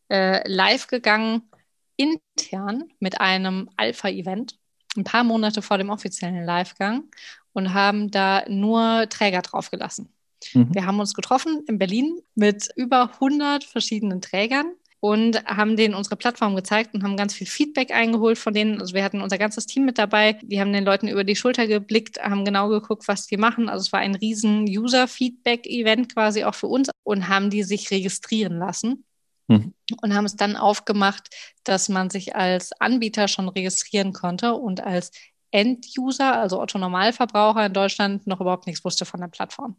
[0.09, 1.43] äh, live gegangen
[1.97, 4.57] intern mit einem Alpha-Event
[4.97, 7.05] ein paar Monate vor dem offiziellen Livegang
[7.53, 10.09] und haben da nur Träger draufgelassen.
[10.53, 10.73] Mhm.
[10.73, 16.15] Wir haben uns getroffen in Berlin mit über 100 verschiedenen Trägern und haben denen unsere
[16.15, 18.79] Plattform gezeigt und haben ganz viel Feedback eingeholt von denen.
[18.81, 20.39] Also wir hatten unser ganzes Team mit dabei.
[20.41, 23.69] Die haben den Leuten über die Schulter geblickt, haben genau geguckt, was die machen.
[23.69, 28.57] Also es war ein riesen User-Feedback-Event quasi auch für uns und haben die sich registrieren
[28.57, 29.05] lassen.
[29.47, 29.73] Mhm.
[30.01, 31.29] Und haben es dann aufgemacht,
[31.63, 35.11] dass man sich als Anbieter schon registrieren konnte und als
[35.51, 39.77] End-User, also Otto Normalverbraucher in Deutschland, noch überhaupt nichts wusste von der Plattform.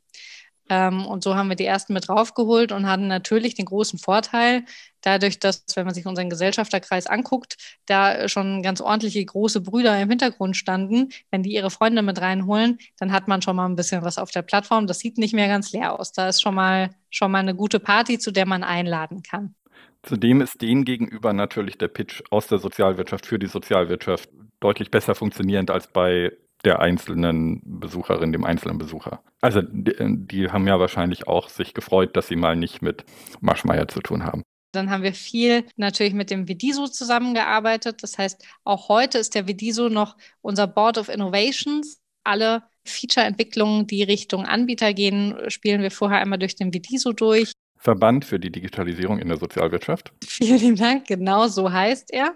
[0.69, 4.65] Ähm, und so haben wir die ersten mit draufgeholt und hatten natürlich den großen Vorteil,
[5.07, 10.09] dadurch, dass, wenn man sich unseren Gesellschafterkreis anguckt, da schon ganz ordentliche große Brüder im
[10.09, 11.11] Hintergrund standen.
[11.31, 14.31] Wenn die ihre Freunde mit reinholen, dann hat man schon mal ein bisschen was auf
[14.31, 14.87] der Plattform.
[14.87, 16.13] Das sieht nicht mehr ganz leer aus.
[16.13, 19.55] Da ist schon mal, schon mal eine gute Party, zu der man einladen kann.
[20.03, 24.29] Zudem ist denen gegenüber natürlich der Pitch aus der Sozialwirtschaft für die Sozialwirtschaft
[24.61, 26.33] deutlich besser funktionierend als bei
[26.65, 29.23] der einzelnen Besucherin, dem einzelnen Besucher.
[29.41, 33.05] Also die, die, haben ja wahrscheinlich auch sich gefreut, dass sie mal nicht mit
[33.41, 34.43] Maschmeyer zu tun haben.
[34.77, 38.03] Dann haben wir viel natürlich mit dem Vidiso zusammengearbeitet.
[38.03, 42.01] Das heißt, auch heute ist der Vidiso noch unser Board of Innovations.
[42.25, 47.53] Alle Feature-Entwicklungen, die Richtung Anbieter gehen, spielen wir vorher einmal durch den Vidiso durch.
[47.79, 50.13] Verband für die Digitalisierung in der Sozialwirtschaft.
[50.25, 52.35] Vielen Dank, genau so heißt er.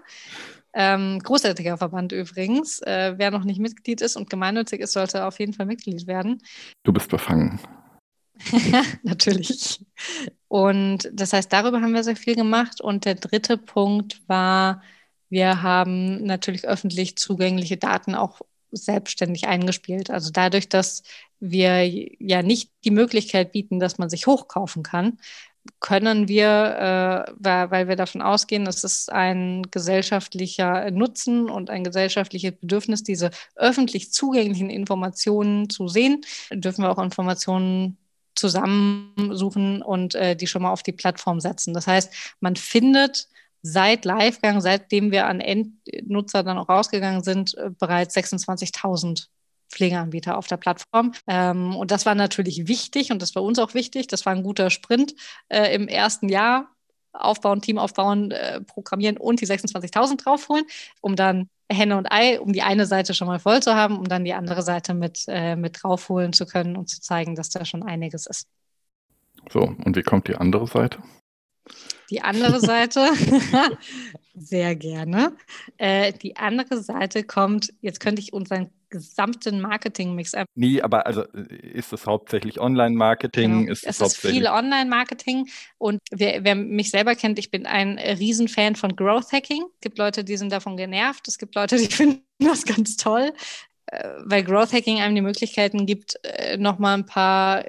[0.73, 2.81] Ähm, großartiger Verband übrigens.
[2.81, 6.41] Äh, wer noch nicht Mitglied ist und gemeinnützig ist, sollte auf jeden Fall Mitglied werden.
[6.83, 7.59] Du bist befangen.
[9.03, 9.85] Natürlich.
[10.51, 12.81] Und das heißt, darüber haben wir sehr viel gemacht.
[12.81, 14.81] Und der dritte Punkt war,
[15.29, 20.09] wir haben natürlich öffentlich zugängliche Daten auch selbstständig eingespielt.
[20.09, 21.03] Also dadurch, dass
[21.39, 25.19] wir ja nicht die Möglichkeit bieten, dass man sich hochkaufen kann,
[25.79, 32.59] können wir, äh, weil wir davon ausgehen, es ist ein gesellschaftlicher Nutzen und ein gesellschaftliches
[32.59, 37.97] Bedürfnis, diese öffentlich zugänglichen Informationen zu sehen, dürfen wir auch Informationen
[38.35, 41.73] zusammensuchen und äh, die schon mal auf die Plattform setzen.
[41.73, 43.27] Das heißt, man findet
[43.61, 49.27] seit Livegang, seitdem wir an Endnutzer dann auch rausgegangen sind, äh, bereits 26.000
[49.71, 51.13] Pflegeanbieter auf der Plattform.
[51.27, 54.07] Ähm, und das war natürlich wichtig und das war uns auch wichtig.
[54.07, 55.15] Das war ein guter Sprint
[55.49, 56.67] äh, im ersten Jahr.
[57.13, 60.63] Aufbauen, Team aufbauen, äh, programmieren und die 26.000 draufholen,
[61.01, 64.05] um dann Henne und Ei, um die eine Seite schon mal voll zu haben, um
[64.05, 67.65] dann die andere Seite mit, äh, mit draufholen zu können und zu zeigen, dass da
[67.65, 68.47] schon einiges ist.
[69.49, 70.99] So, und wie kommt die andere Seite?
[72.11, 73.07] Die andere Seite,
[74.35, 75.31] sehr gerne.
[75.77, 80.33] Äh, die andere Seite kommt, jetzt könnte ich unseren gesamten Marketing-Mix.
[80.55, 83.61] Nee, aber also äh, ist es hauptsächlich Online-Marketing?
[83.61, 83.71] Genau.
[83.71, 85.47] Ist es, es ist viel Online-Marketing
[85.77, 89.63] und wer, wer, mich selber kennt, ich bin ein Riesenfan von Growth Hacking.
[89.75, 91.29] Es gibt Leute, die sind davon genervt.
[91.29, 93.31] Es gibt Leute, die finden das ganz toll,
[93.85, 96.19] äh, weil Growth Hacking einem die Möglichkeiten gibt,
[96.57, 97.63] nochmal ein paar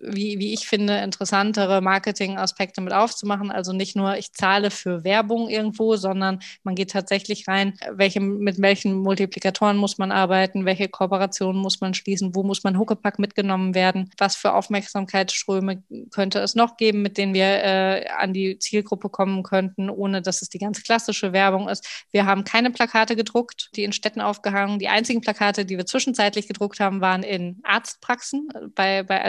[0.00, 3.50] wie, wie ich finde, interessantere Marketing-Aspekte mit aufzumachen.
[3.50, 8.60] Also nicht nur, ich zahle für Werbung irgendwo, sondern man geht tatsächlich rein, welche, mit
[8.60, 13.74] welchen Multiplikatoren muss man arbeiten, welche Kooperationen muss man schließen, wo muss man Huckepack mitgenommen
[13.74, 19.10] werden, was für Aufmerksamkeitsströme könnte es noch geben, mit denen wir äh, an die Zielgruppe
[19.10, 21.86] kommen könnten, ohne dass es die ganz klassische Werbung ist.
[22.10, 24.78] Wir haben keine Plakate gedruckt, die in Städten aufgehangen.
[24.78, 29.20] Die einzigen Plakate, die wir zwischenzeitlich gedruckt haben, waren in Arztpraxen äh, bei, bei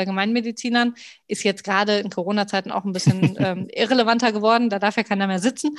[0.62, 0.95] Allgemeinmedizinern.
[1.28, 4.69] Ist jetzt gerade in Corona-Zeiten auch ein bisschen ähm, irrelevanter geworden.
[4.69, 5.78] Da darf ja keiner mehr sitzen.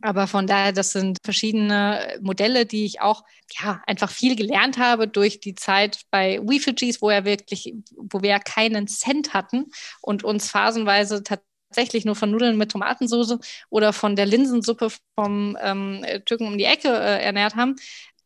[0.00, 3.22] Aber von daher, das sind verschiedene Modelle, die ich auch
[3.62, 8.30] ja einfach viel gelernt habe durch die Zeit bei Refugees, wo er wirklich, wo wir
[8.30, 9.66] ja keinen Cent hatten
[10.00, 16.02] und uns phasenweise tatsächlich nur von Nudeln mit Tomatensauce oder von der Linsensuppe vom ähm,
[16.24, 17.76] Türken um die Ecke äh, ernährt haben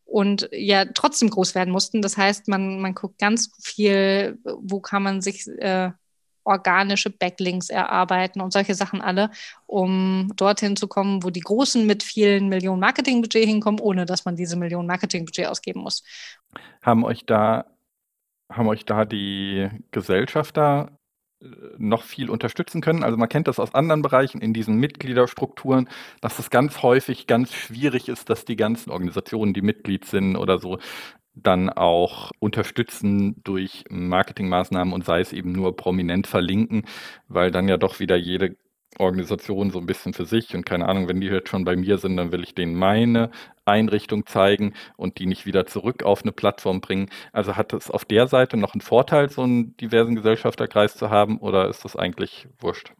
[0.08, 2.00] und ja trotzdem groß werden mussten.
[2.00, 5.90] Das heißt, man, man guckt ganz viel, wo kann man sich äh,
[6.44, 9.30] organische Backlinks erarbeiten und solche Sachen alle,
[9.66, 14.34] um dorthin zu kommen, wo die Großen mit vielen Millionen Marketingbudget hinkommen, ohne dass man
[14.34, 16.02] diese Millionen Marketingbudget ausgeben muss.
[16.80, 17.66] Haben euch da,
[18.50, 20.97] haben euch da die Gesellschafter
[21.78, 23.04] noch viel unterstützen können.
[23.04, 25.88] Also man kennt das aus anderen Bereichen in diesen Mitgliederstrukturen,
[26.20, 30.58] dass es ganz häufig ganz schwierig ist, dass die ganzen Organisationen, die Mitglied sind oder
[30.58, 30.78] so,
[31.34, 36.82] dann auch unterstützen durch Marketingmaßnahmen und sei es eben nur prominent verlinken,
[37.28, 38.56] weil dann ja doch wieder jede
[38.98, 41.98] Organisation so ein bisschen für sich und keine Ahnung, wenn die jetzt schon bei mir
[41.98, 43.30] sind, dann will ich denen meine
[43.64, 47.10] Einrichtung zeigen und die nicht wieder zurück auf eine Plattform bringen.
[47.32, 51.38] Also hat es auf der Seite noch einen Vorteil, so einen diversen Gesellschafterkreis zu haben
[51.38, 52.92] oder ist das eigentlich wurscht?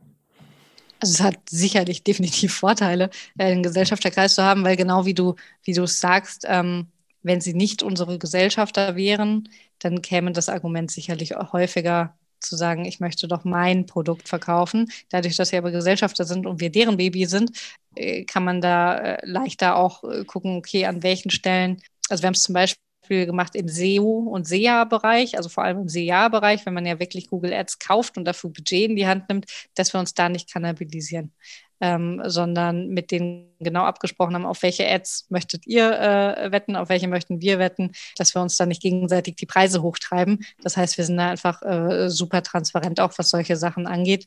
[1.01, 5.37] Also es hat sicherlich definitiv Vorteile, äh, einen Gesellschafterkreis zu haben, weil genau wie du,
[5.62, 6.88] wie du es sagst, ähm,
[7.22, 9.48] wenn sie nicht unsere Gesellschafter wären,
[9.79, 14.90] dann käme das Argument sicherlich häufiger zu sagen, ich möchte doch mein Produkt verkaufen.
[15.11, 17.51] Dadurch, dass wir aber Gesellschafter sind und wir deren Baby sind,
[17.94, 21.83] äh, kann man da äh, leichter auch äh, gucken, okay, an welchen Stellen.
[22.09, 25.88] Also wir haben es zum Beispiel gemacht im SEO und SEA-Bereich, also vor allem im
[25.88, 29.46] SEA-Bereich, wenn man ja wirklich Google Ads kauft und dafür Budget in die Hand nimmt,
[29.74, 31.33] dass wir uns da nicht kannibalisieren
[31.81, 36.88] ähm, sondern mit denen genau abgesprochen haben, auf welche Ads möchtet ihr äh, wetten, auf
[36.88, 40.45] welche möchten wir wetten, dass wir uns da nicht gegenseitig die Preise hochtreiben.
[40.62, 44.27] Das heißt, wir sind da einfach äh, super transparent, auch was solche Sachen angeht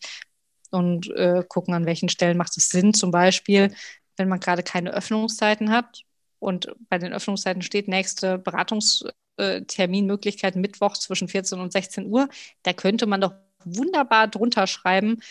[0.72, 3.74] und äh, gucken, an welchen Stellen macht es Sinn, zum Beispiel,
[4.18, 6.04] wenn man gerade keine Öffnungszeiten hat
[6.40, 12.30] und bei den Öffnungszeiten steht nächste Beratungsterminmöglichkeit Mittwoch zwischen 14 und 16 Uhr,
[12.64, 13.34] da könnte man doch
[13.64, 15.22] wunderbar drunter schreiben,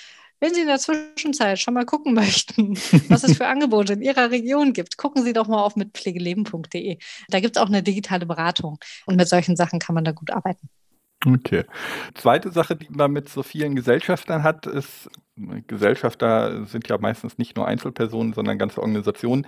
[0.40, 2.76] wenn Sie in der Zwischenzeit schon mal gucken möchten,
[3.08, 6.98] was es für Angebote in Ihrer Region gibt, gucken Sie doch mal auf mitpflegeleben.de.
[7.28, 10.30] Da gibt es auch eine digitale Beratung und mit solchen Sachen kann man da gut
[10.30, 10.68] arbeiten.
[11.26, 11.64] Okay.
[12.14, 15.10] Zweite Sache, die man mit so vielen Gesellschaftern hat, ist,
[15.66, 19.46] Gesellschafter sind ja meistens nicht nur Einzelpersonen, sondern ganze Organisationen.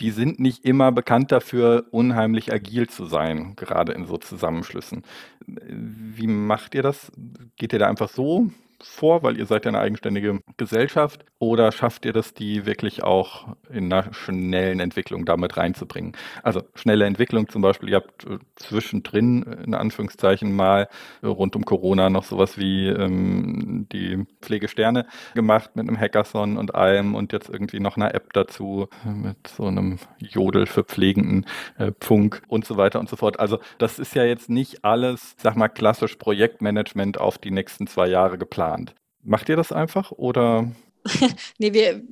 [0.00, 5.02] Die sind nicht immer bekannt dafür, unheimlich agil zu sein, gerade in so Zusammenschlüssen.
[5.46, 7.12] Wie macht ihr das?
[7.56, 8.50] Geht ihr da einfach so
[8.84, 11.24] vor, weil ihr seid ja eine eigenständige Gesellschaft?
[11.38, 16.12] Oder schafft ihr das, die wirklich auch in einer schnellen Entwicklung damit reinzubringen?
[16.42, 20.88] Also schnelle Entwicklung zum Beispiel, ihr habt äh, zwischendrin, in Anführungszeichen, mal
[21.22, 26.74] äh, rund um Corona noch sowas wie ähm, die Pflegesterne gemacht mit einem Hackathon und
[26.74, 31.46] allem und jetzt irgendwie noch eine App dazu mit so einem Jodel für pflegenden
[31.78, 33.40] äh, Pfunk und so weiter und so fort.
[33.40, 38.06] Also das ist ja jetzt nicht alles, sag mal, klassisch Projektmanagement auf die nächsten zwei
[38.08, 38.94] Jahre geplant geplant.
[39.22, 40.70] Macht ihr das einfach oder?
[41.58, 42.02] nee, wir,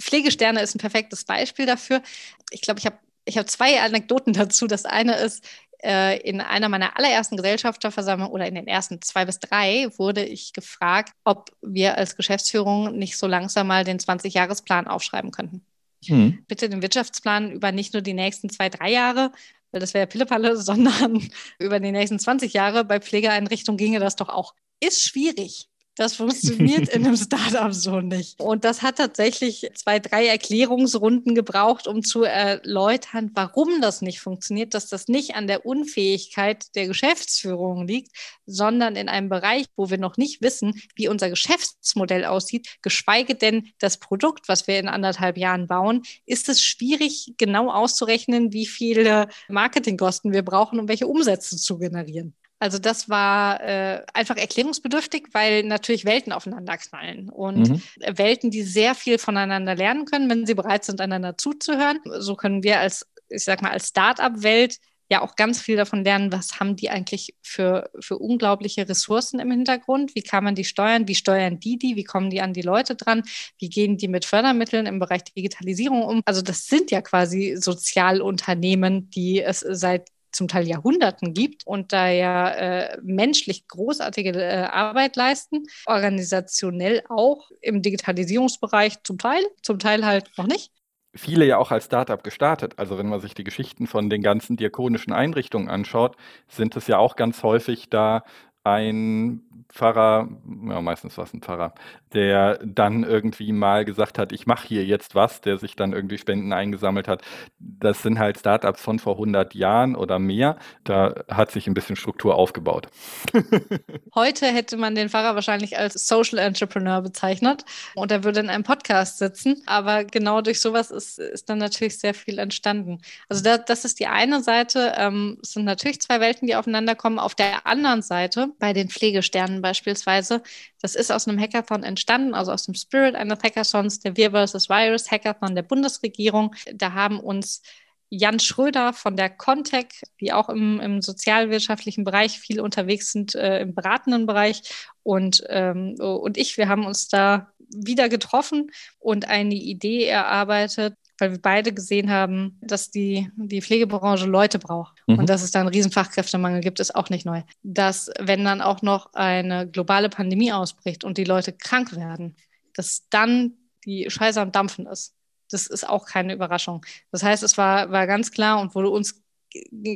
[0.00, 2.02] Pflegesterne ist ein perfektes Beispiel dafür.
[2.50, 4.66] Ich glaube, ich habe ich hab zwei Anekdoten dazu.
[4.66, 5.44] Das eine ist,
[5.82, 10.52] äh, in einer meiner allerersten Gesellschafterversammlungen oder in den ersten zwei bis drei wurde ich
[10.52, 15.64] gefragt, ob wir als Geschäftsführung nicht so langsam mal den 20-Jahres-Plan aufschreiben könnten.
[16.04, 16.44] Hm.
[16.46, 19.32] Bitte den Wirtschaftsplan über nicht nur die nächsten zwei, drei Jahre,
[19.72, 22.84] weil das wäre ja Pillepalle, sondern über die nächsten 20 Jahre.
[22.84, 24.54] Bei Pflegeeinrichtungen ginge das doch auch.
[24.80, 25.68] Ist schwierig.
[25.96, 28.38] Das funktioniert in einem Startup so nicht.
[28.38, 34.74] Und das hat tatsächlich zwei, drei Erklärungsrunden gebraucht, um zu erläutern, warum das nicht funktioniert,
[34.74, 38.12] dass das nicht an der Unfähigkeit der Geschäftsführung liegt,
[38.44, 43.70] sondern in einem Bereich, wo wir noch nicht wissen, wie unser Geschäftsmodell aussieht, geschweige denn
[43.78, 49.28] das Produkt, was wir in anderthalb Jahren bauen, ist es schwierig, genau auszurechnen, wie viele
[49.48, 52.34] Marketingkosten wir brauchen, um welche Umsätze zu generieren.
[52.58, 57.82] Also das war äh, einfach erklärungsbedürftig, weil natürlich Welten aufeinander knallen und mhm.
[58.16, 62.00] Welten, die sehr viel voneinander lernen können, wenn sie bereit sind, einander zuzuhören.
[62.18, 64.78] So können wir als, ich sag mal, als Start-up-Welt
[65.08, 69.50] ja auch ganz viel davon lernen, was haben die eigentlich für, für unglaubliche Ressourcen im
[69.50, 72.62] Hintergrund, wie kann man die steuern, wie steuern die die, wie kommen die an die
[72.62, 73.22] Leute dran,
[73.58, 76.22] wie gehen die mit Fördermitteln im Bereich Digitalisierung um.
[76.24, 82.08] Also das sind ja quasi Sozialunternehmen, die es seit zum Teil Jahrhunderten gibt und da
[82.08, 90.04] ja äh, menschlich großartige äh, Arbeit leisten, organisationell auch im Digitalisierungsbereich zum Teil, zum Teil
[90.04, 90.70] halt noch nicht
[91.18, 92.74] viele ja auch als Startup gestartet.
[92.76, 96.16] Also wenn man sich die Geschichten von den ganzen diakonischen Einrichtungen anschaut,
[96.46, 98.22] sind es ja auch ganz häufig da
[98.66, 99.42] ein
[99.76, 100.28] Pfarrer,
[100.68, 101.74] ja, meistens war es ein Pfarrer,
[102.12, 106.18] der dann irgendwie mal gesagt hat, ich mache hier jetzt was, der sich dann irgendwie
[106.18, 107.22] Spenden eingesammelt hat.
[107.58, 110.56] Das sind halt Startups von vor 100 Jahren oder mehr.
[110.84, 112.88] Da hat sich ein bisschen Struktur aufgebaut.
[114.14, 117.64] Heute hätte man den Pfarrer wahrscheinlich als Social Entrepreneur bezeichnet
[117.94, 119.62] und er würde in einem Podcast sitzen.
[119.66, 123.00] Aber genau durch sowas ist, ist dann natürlich sehr viel entstanden.
[123.28, 124.94] Also da, das ist die eine Seite.
[124.96, 127.18] Ähm, es sind natürlich zwei Welten, die aufeinander kommen.
[127.18, 130.42] Auf der anderen Seite, bei den Pflegesternen beispielsweise,
[130.80, 134.68] das ist aus einem Hackathon entstanden, also aus dem Spirit eines Hackathons, der Wir vs.
[134.68, 136.54] Virus Hackathon der Bundesregierung.
[136.74, 137.62] Da haben uns
[138.08, 143.60] Jan Schröder von der Contec, die auch im, im sozialwirtschaftlichen Bereich viel unterwegs sind, äh,
[143.60, 144.62] im beratenden Bereich,
[145.02, 151.32] und, ähm, und ich, wir haben uns da wieder getroffen und eine Idee erarbeitet, weil
[151.32, 155.18] wir beide gesehen haben, dass die, die Pflegebranche Leute braucht mhm.
[155.18, 157.42] und dass es da einen riesen Fachkräftemangel gibt, ist auch nicht neu.
[157.62, 162.36] Dass, wenn dann auch noch eine globale Pandemie ausbricht und die Leute krank werden,
[162.74, 163.52] dass dann
[163.84, 165.14] die Scheiße am Dampfen ist.
[165.50, 166.84] Das ist auch keine Überraschung.
[167.12, 169.22] Das heißt, es war, war ganz klar und wurde uns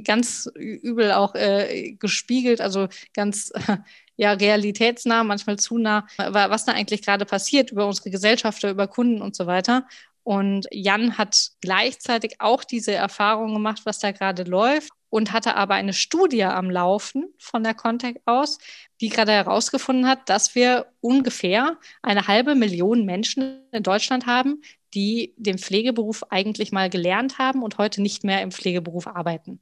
[0.04, 3.76] ganz übel auch äh, gespiegelt, also ganz äh,
[4.16, 9.22] ja, realitätsnah, manchmal zu nah, was da eigentlich gerade passiert über unsere Gesellschaft, über Kunden
[9.22, 9.86] und so weiter.
[10.22, 15.74] Und Jan hat gleichzeitig auch diese Erfahrung gemacht, was da gerade läuft und hatte aber
[15.74, 18.58] eine Studie am Laufen von der Contact aus,
[19.00, 24.62] die gerade herausgefunden hat, dass wir ungefähr eine halbe Million Menschen in Deutschland haben,
[24.94, 29.60] die den Pflegeberuf eigentlich mal gelernt haben und heute nicht mehr im Pflegeberuf arbeiten.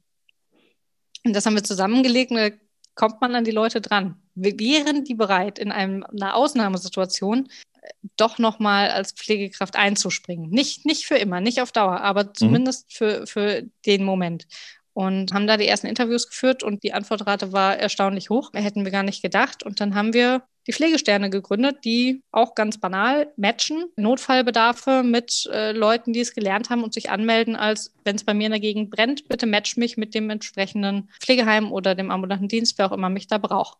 [1.25, 2.49] Und das haben wir zusammengelegt und da
[2.95, 4.21] kommt man an die Leute dran.
[4.35, 7.49] Wären die bereit, in einem, einer Ausnahmesituation
[8.17, 10.49] doch nochmal als Pflegekraft einzuspringen.
[10.49, 12.33] Nicht, nicht für immer, nicht auf Dauer, aber mhm.
[12.35, 12.93] zumindest mhm.
[12.95, 14.47] für, für den Moment.
[14.93, 18.51] Und haben da die ersten Interviews geführt und die Antwortrate war erstaunlich hoch.
[18.53, 19.63] Hätten wir gar nicht gedacht.
[19.63, 25.71] Und dann haben wir die Pflegesterne gegründet, die auch ganz banal matchen Notfallbedarfe mit äh,
[25.71, 28.59] Leuten, die es gelernt haben und sich anmelden, als wenn es bei mir in der
[28.59, 32.95] Gegend brennt, bitte match mich mit dem entsprechenden Pflegeheim oder dem ambulanten Dienst, wer auch
[32.95, 33.77] immer mich da braucht.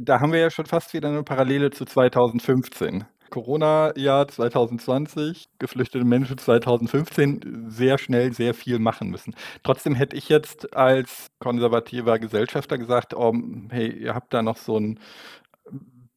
[0.00, 3.04] Da haben wir ja schon fast wieder eine Parallele zu 2015.
[3.30, 9.34] Corona-Jahr 2020, geflüchtete Menschen 2015, sehr schnell sehr viel machen müssen.
[9.62, 13.34] Trotzdem hätte ich jetzt als konservativer Gesellschafter gesagt, oh,
[13.70, 14.98] hey, ihr habt da noch so ein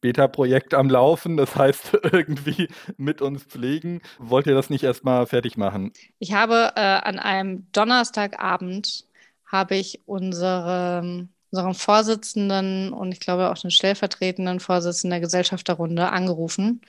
[0.00, 4.00] Beta-Projekt am Laufen, das heißt irgendwie mit uns pflegen.
[4.18, 5.92] Wollt ihr das nicht erstmal fertig machen?
[6.18, 9.04] Ich habe äh, an einem Donnerstagabend
[9.46, 16.80] habe ich unsere unserem Vorsitzenden und ich glaube auch den stellvertretenden Vorsitzenden der Gesellschafterrunde angerufen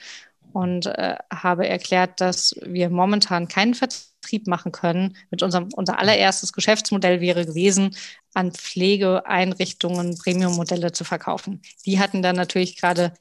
[0.54, 5.18] und äh, habe erklärt, dass wir momentan keinen Vertrieb machen können.
[5.32, 7.96] Mit unserem unser allererstes Geschäftsmodell wäre gewesen,
[8.34, 11.62] an Pflegeeinrichtungen Premium-Modelle zu verkaufen.
[11.86, 13.14] Die hatten dann natürlich gerade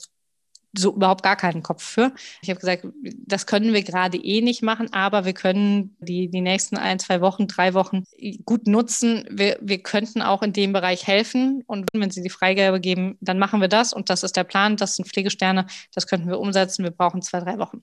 [0.76, 2.12] so überhaupt gar keinen Kopf für.
[2.42, 6.40] Ich habe gesagt, das können wir gerade eh nicht machen, aber wir können die, die
[6.40, 8.04] nächsten ein, zwei Wochen, drei Wochen
[8.44, 9.26] gut nutzen.
[9.30, 13.38] Wir, wir könnten auch in dem Bereich helfen und wenn Sie die Freigabe geben, dann
[13.38, 16.84] machen wir das und das ist der Plan, das sind Pflegesterne, das könnten wir umsetzen,
[16.84, 17.82] wir brauchen zwei, drei Wochen.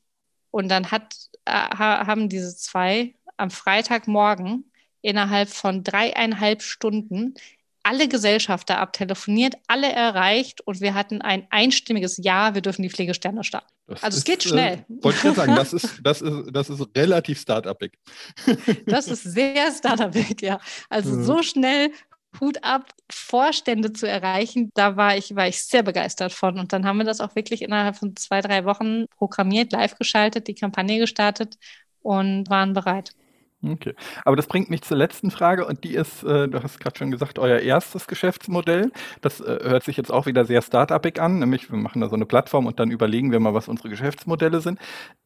[0.52, 1.16] Und dann hat,
[1.46, 4.72] äh, haben diese zwei am Freitagmorgen
[5.02, 7.36] innerhalb von dreieinhalb Stunden
[7.84, 13.43] alle Gesellschafter abtelefoniert, alle erreicht und wir hatten ein einstimmiges Ja, wir dürfen die Pflegesterne
[13.43, 13.67] starten.
[13.88, 14.73] Das also ist, es geht schnell.
[14.73, 17.97] Äh, wollte ich gerade sagen, das ist, das ist, das ist relativ startupig.
[18.86, 20.59] das ist sehr startupig, ja.
[20.89, 21.23] Also mhm.
[21.23, 21.91] so schnell
[22.39, 26.59] Hut ab, Vorstände zu erreichen, da war ich, war ich sehr begeistert von.
[26.59, 30.47] Und dann haben wir das auch wirklich innerhalb von zwei, drei Wochen programmiert, live geschaltet,
[30.47, 31.57] die Kampagne gestartet
[32.01, 33.13] und waren bereit.
[33.62, 33.93] Okay.
[34.24, 37.12] Aber das bringt mich zur letzten Frage und die ist, äh, du hast gerade schon
[37.12, 38.91] gesagt, euer erstes Geschäftsmodell.
[39.20, 42.16] Das äh, hört sich jetzt auch wieder sehr startupig an, nämlich wir machen da so
[42.16, 44.80] eine Plattform und dann überlegen wir mal, was unsere Geschäftsmodelle sind.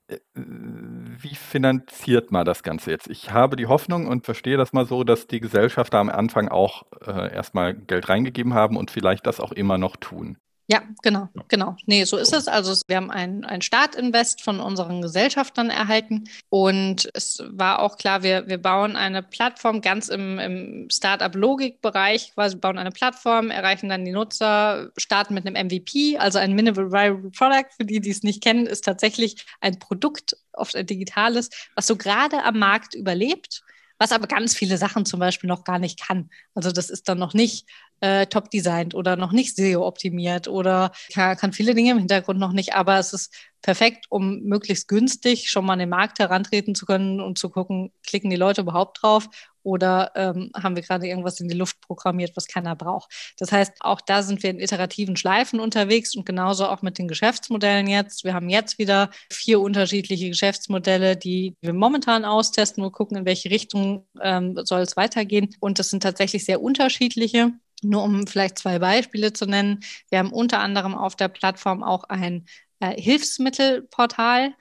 [0.08, 3.08] Äh, wie finanziert man das Ganze jetzt?
[3.08, 6.84] Ich habe die Hoffnung und verstehe das mal so, dass die Gesellschafter am Anfang auch
[7.06, 10.38] äh, erstmal Geld reingegeben haben und vielleicht das auch immer noch tun.
[10.68, 11.76] Ja, genau, genau.
[11.88, 12.48] Nee, so ist es.
[12.48, 18.24] Also wir haben ein, ein Startinvest von unseren Gesellschaftern erhalten und es war auch klar,
[18.24, 24.06] wir, wir bauen eine Plattform ganz im, im Startup-Logik-Bereich, quasi bauen eine Plattform, erreichen dann
[24.06, 27.70] die Nutzer, starten mit einem MVP, also ein Minimal Viable Product.
[27.76, 31.98] Für die, die es nicht kennen, ist tatsächlich ein Produkt, oft ein digitales, was so
[31.98, 33.64] gerade am Markt überlebt
[34.00, 36.30] was aber ganz viele Sachen zum Beispiel noch gar nicht kann.
[36.56, 37.68] Also das ist dann noch nicht
[38.04, 42.38] äh, top designt oder noch nicht SEO optimiert oder kann, kann viele Dinge im Hintergrund
[42.38, 46.76] noch nicht, aber es ist perfekt, um möglichst günstig schon mal an den Markt herantreten
[46.76, 49.30] zu können und zu gucken, klicken die Leute überhaupt drauf
[49.64, 53.34] oder ähm, haben wir gerade irgendwas in die Luft programmiert, was keiner braucht.
[53.38, 57.08] Das heißt, auch da sind wir in iterativen Schleifen unterwegs und genauso auch mit den
[57.08, 58.26] Geschäftsmodellen jetzt.
[58.26, 63.50] Wir haben jetzt wieder vier unterschiedliche Geschäftsmodelle, die wir momentan austesten und gucken, in welche
[63.50, 65.56] Richtung ähm, soll es weitergehen.
[65.62, 67.54] Und das sind tatsächlich sehr unterschiedliche.
[67.84, 69.82] Nur um vielleicht zwei Beispiele zu nennen.
[70.10, 72.46] Wir haben unter anderem auf der Plattform auch ein
[72.80, 74.54] äh, Hilfsmittelportal.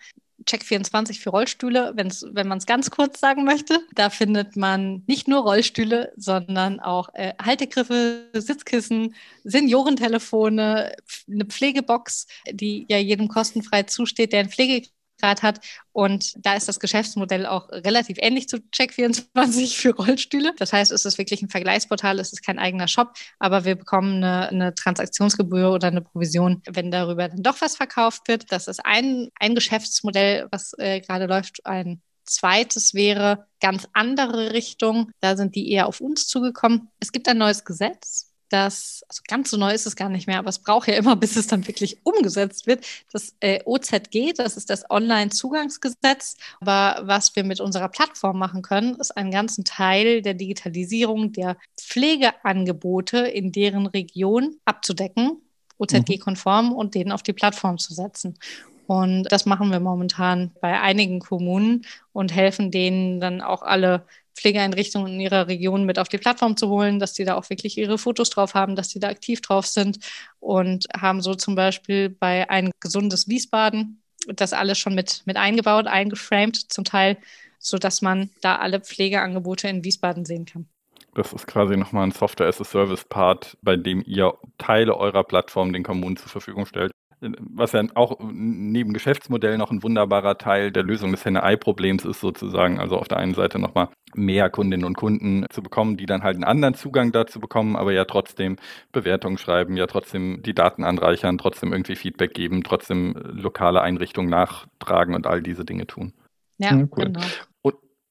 [0.45, 3.81] Check24 für Rollstühle, wenn's, wenn man es ganz kurz sagen möchte.
[3.95, 9.14] Da findet man nicht nur Rollstühle, sondern auch äh, Haltegriffe, Sitzkissen,
[9.45, 10.95] Seniorentelefone,
[11.31, 14.89] eine Pflegebox, die ja jedem kostenfrei zusteht, der ein Pflege
[15.23, 15.61] Grad hat.
[15.93, 20.53] Und da ist das Geschäftsmodell auch relativ ähnlich zu Check24 für Rollstühle.
[20.59, 24.16] Das heißt, es ist wirklich ein Vergleichsportal, es ist kein eigener Shop, aber wir bekommen
[24.23, 28.51] eine, eine Transaktionsgebühr oder eine Provision, wenn darüber dann doch was verkauft wird.
[28.51, 31.64] Das ist ein, ein Geschäftsmodell, was äh, gerade läuft.
[31.64, 35.11] Ein zweites wäre ganz andere Richtung.
[35.20, 36.89] Da sind die eher auf uns zugekommen.
[37.01, 40.39] Es gibt ein neues Gesetz, das, also ganz so neu ist es gar nicht mehr,
[40.39, 42.85] aber es braucht ja immer, bis es dann wirklich umgesetzt wird.
[43.13, 46.37] Das äh, OZG, das ist das Online-Zugangsgesetz.
[46.61, 51.57] Aber was wir mit unserer Plattform machen können, ist einen ganzen Teil der Digitalisierung der
[51.79, 55.41] Pflegeangebote in deren Region abzudecken,
[55.79, 56.73] OZG-konform mhm.
[56.73, 58.39] und denen auf die Plattform zu setzen.
[58.87, 65.14] Und das machen wir momentan bei einigen Kommunen und helfen denen dann auch alle Pflegeeinrichtungen
[65.14, 67.99] in ihrer Region mit auf die Plattform zu holen, dass die da auch wirklich ihre
[67.99, 69.99] Fotos drauf haben, dass die da aktiv drauf sind
[70.41, 75.87] und haben so zum Beispiel bei ein gesundes Wiesbaden das alles schon mit, mit eingebaut,
[75.87, 77.18] eingeframed zum Teil,
[77.59, 80.68] sodass man da alle Pflegeangebote in Wiesbaden sehen kann.
[81.14, 86.28] Das ist quasi nochmal ein Software-as-a-Service-Part, bei dem ihr Teile eurer Plattform den Kommunen zur
[86.28, 86.93] Verfügung stellt
[87.23, 92.81] was ja auch neben Geschäftsmodell noch ein wunderbarer Teil der Lösung des Henne-Ei-Problems ist sozusagen.
[92.81, 96.35] Also auf der einen Seite nochmal mehr Kundinnen und Kunden zu bekommen, die dann halt
[96.35, 98.57] einen anderen Zugang dazu bekommen, aber ja trotzdem
[98.91, 105.14] Bewertungen schreiben, ja trotzdem die Daten anreichern, trotzdem irgendwie Feedback geben, trotzdem lokale Einrichtungen nachtragen
[105.14, 106.12] und all diese Dinge tun.
[106.59, 107.05] Ja, ja cool.
[107.05, 107.20] genau.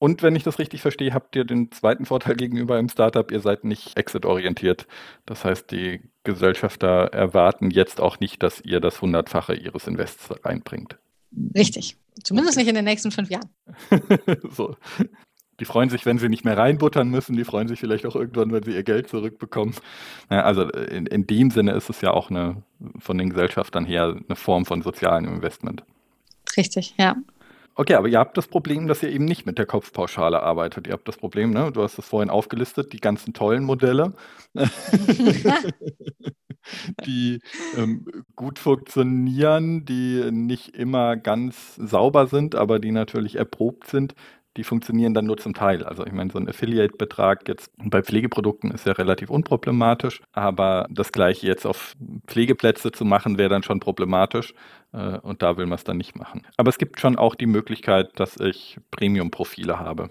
[0.01, 3.39] Und wenn ich das richtig verstehe, habt ihr den zweiten Vorteil gegenüber im Startup, ihr
[3.39, 4.87] seid nicht exit-orientiert.
[5.27, 10.97] Das heißt, die Gesellschafter erwarten jetzt auch nicht, dass ihr das Hundertfache ihres Invests reinbringt.
[11.55, 11.97] Richtig.
[12.23, 13.47] Zumindest nicht in den nächsten fünf Jahren.
[14.49, 14.75] so.
[15.59, 17.35] Die freuen sich, wenn sie nicht mehr reinbuttern müssen.
[17.35, 19.75] Die freuen sich vielleicht auch irgendwann, wenn sie ihr Geld zurückbekommen.
[20.29, 22.63] Also in, in dem Sinne ist es ja auch eine,
[22.97, 25.83] von den Gesellschaftern her eine Form von sozialem Investment.
[26.57, 27.17] Richtig, ja.
[27.81, 30.85] Okay, aber ihr habt das Problem, dass ihr eben nicht mit der Kopfpauschale arbeitet.
[30.85, 31.71] Ihr habt das Problem, ne?
[31.71, 34.13] du hast es vorhin aufgelistet, die ganzen tollen Modelle,
[37.07, 37.41] die
[37.75, 38.05] ähm,
[38.35, 44.13] gut funktionieren, die nicht immer ganz sauber sind, aber die natürlich erprobt sind
[44.57, 45.83] die funktionieren dann nur zum Teil.
[45.83, 51.11] Also ich meine, so ein Affiliate-Betrag jetzt bei Pflegeprodukten ist ja relativ unproblematisch, aber das
[51.11, 51.95] gleiche jetzt auf
[52.27, 54.53] Pflegeplätze zu machen, wäre dann schon problematisch
[54.91, 56.45] äh, und da will man es dann nicht machen.
[56.57, 60.09] Aber es gibt schon auch die Möglichkeit, dass ich Premium-Profile habe.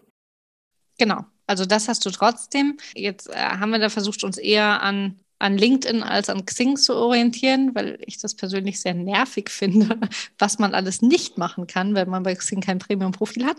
[0.99, 1.25] Genau.
[1.47, 2.79] Also das hast du trotzdem.
[2.95, 6.95] Jetzt äh, haben wir da versucht, uns eher an an LinkedIn als an Xing zu
[6.95, 9.99] orientieren, weil ich das persönlich sehr nervig finde,
[10.39, 13.57] was man alles nicht machen kann, wenn man bei Xing kein Premium-Profil hat.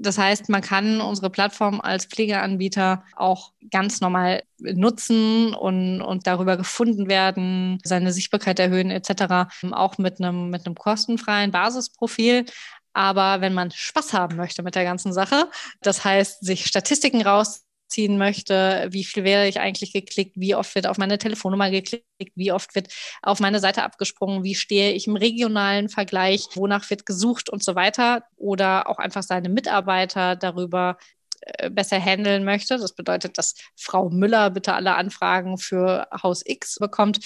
[0.00, 6.56] Das heißt, man kann unsere Plattform als Pflegeanbieter auch ganz normal nutzen und, und darüber
[6.56, 9.50] gefunden werden, seine Sichtbarkeit erhöhen etc.
[9.72, 12.44] Auch mit einem, mit einem kostenfreien Basisprofil.
[12.92, 15.50] Aber wenn man Spaß haben möchte mit der ganzen Sache,
[15.82, 20.74] das heißt, sich Statistiken raus ziehen möchte, wie viel werde ich eigentlich geklickt, wie oft
[20.74, 25.06] wird auf meine Telefonnummer geklickt, wie oft wird auf meine Seite abgesprungen, wie stehe ich
[25.06, 28.24] im regionalen Vergleich, wonach wird gesucht und so weiter.
[28.36, 30.98] Oder auch einfach seine Mitarbeiter darüber
[31.40, 32.78] äh, besser handeln möchte.
[32.78, 37.20] Das bedeutet, dass Frau Müller bitte alle Anfragen für Haus X bekommt.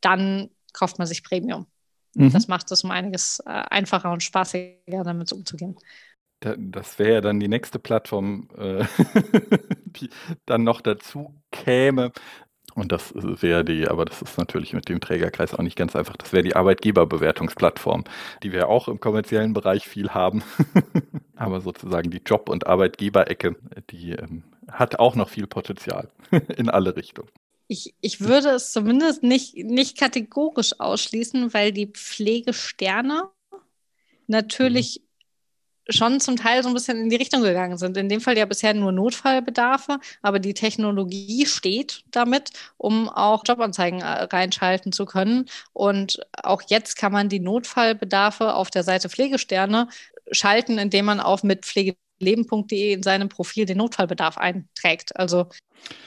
[0.00, 1.66] Dann kauft man sich Premium.
[2.14, 2.32] Mhm.
[2.32, 5.76] Das macht es um einiges äh, einfacher und spaßiger, damit umzugehen
[6.40, 8.84] das wäre ja dann die nächste Plattform, äh,
[9.84, 10.10] die
[10.46, 12.12] dann noch dazu käme.
[12.74, 16.16] Und das wäre die, aber das ist natürlich mit dem Trägerkreis auch nicht ganz einfach,
[16.16, 18.04] das wäre die Arbeitgeberbewertungsplattform,
[18.42, 20.42] die wir auch im kommerziellen Bereich viel haben.
[21.36, 23.56] aber sozusagen die Job- und Arbeitgeberecke,
[23.90, 26.10] die ähm, hat auch noch viel Potenzial
[26.56, 27.30] in alle Richtungen.
[27.66, 33.30] Ich, ich würde es zumindest nicht, nicht kategorisch ausschließen, weil die Pflegesterne
[34.26, 35.09] natürlich mhm.
[35.88, 37.96] Schon zum Teil so ein bisschen in die Richtung gegangen sind.
[37.96, 44.00] In dem Fall ja bisher nur Notfallbedarfe, aber die Technologie steht damit, um auch Jobanzeigen
[44.00, 45.46] äh, reinschalten zu können.
[45.72, 49.88] Und auch jetzt kann man die Notfallbedarfe auf der Seite Pflegesterne
[50.32, 55.16] schalten, indem man auf mit Pflege leben.de in seinem Profil den Notfallbedarf einträgt.
[55.16, 55.48] Also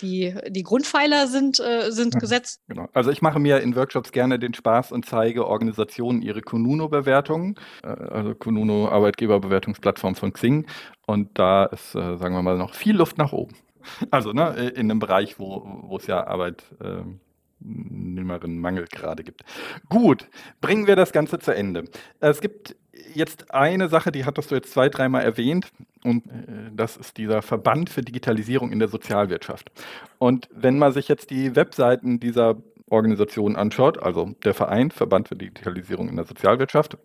[0.01, 2.61] die, die Grundpfeiler sind, äh, sind ja, gesetzt.
[2.67, 2.87] Genau.
[2.93, 7.87] Also ich mache mir in Workshops gerne den Spaß und zeige Organisationen ihre Kununo-Bewertungen, äh,
[7.87, 10.67] also Kununo Arbeitgeberbewertungsplattform von Xing.
[11.05, 13.55] Und da ist, äh, sagen wir mal, noch viel Luft nach oben.
[14.11, 17.19] Also ne, in einem Bereich, wo, es ja Arbeit ähm,
[17.59, 19.43] Mangel gerade gibt.
[19.89, 20.29] Gut,
[20.61, 21.83] bringen wir das Ganze zu Ende.
[22.21, 22.77] Es gibt
[23.13, 25.71] jetzt eine Sache, die hattest du jetzt zwei, dreimal erwähnt,
[26.03, 29.71] und äh, das ist dieser Verband für Digitalisierung in der Sozialwirtschaft.
[30.19, 32.57] Und wenn man sich jetzt die Webseiten dieser
[32.89, 36.97] Organisation anschaut, also der Verein Verband für Digitalisierung in der Sozialwirtschaft,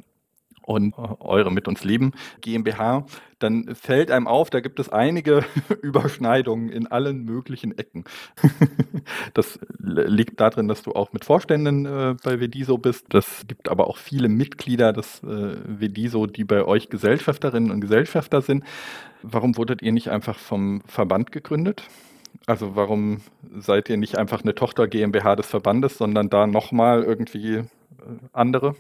[0.69, 2.13] und eure Mit uns Leben
[2.43, 3.07] GmbH,
[3.39, 5.45] dann fällt einem auf, da gibt es einige
[5.83, 8.05] Überschneidungen in allen möglichen Ecken.
[9.35, 13.07] das liegt darin, dass du auch mit Vorständen äh, bei Vediso bist.
[13.09, 18.43] Das gibt aber auch viele Mitglieder des äh, Vediso, die bei euch Gesellschafterinnen und Gesellschafter
[18.43, 18.63] sind.
[19.23, 21.85] Warum wurdet ihr nicht einfach vom Verband gegründet?
[22.47, 23.23] Also warum
[23.57, 27.65] seid ihr nicht einfach eine Tochter GmbH des Verbandes, sondern da nochmal irgendwie äh,
[28.35, 28.75] andere?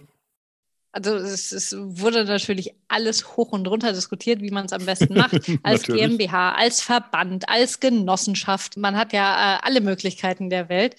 [0.99, 5.15] Also es, es, wurde natürlich alles hoch und runter diskutiert, wie man es am besten
[5.15, 5.39] macht.
[5.63, 8.77] Als GmbH, als Verband, als Genossenschaft.
[8.77, 10.97] Man hat ja äh, alle Möglichkeiten der Welt.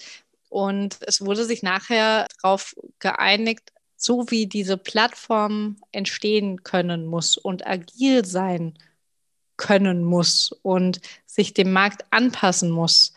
[0.48, 7.66] Und es wurde sich nachher darauf geeinigt, so wie diese Plattform entstehen können muss und
[7.66, 8.78] agil sein
[9.58, 13.12] können muss und sich dem Markt anpassen muss,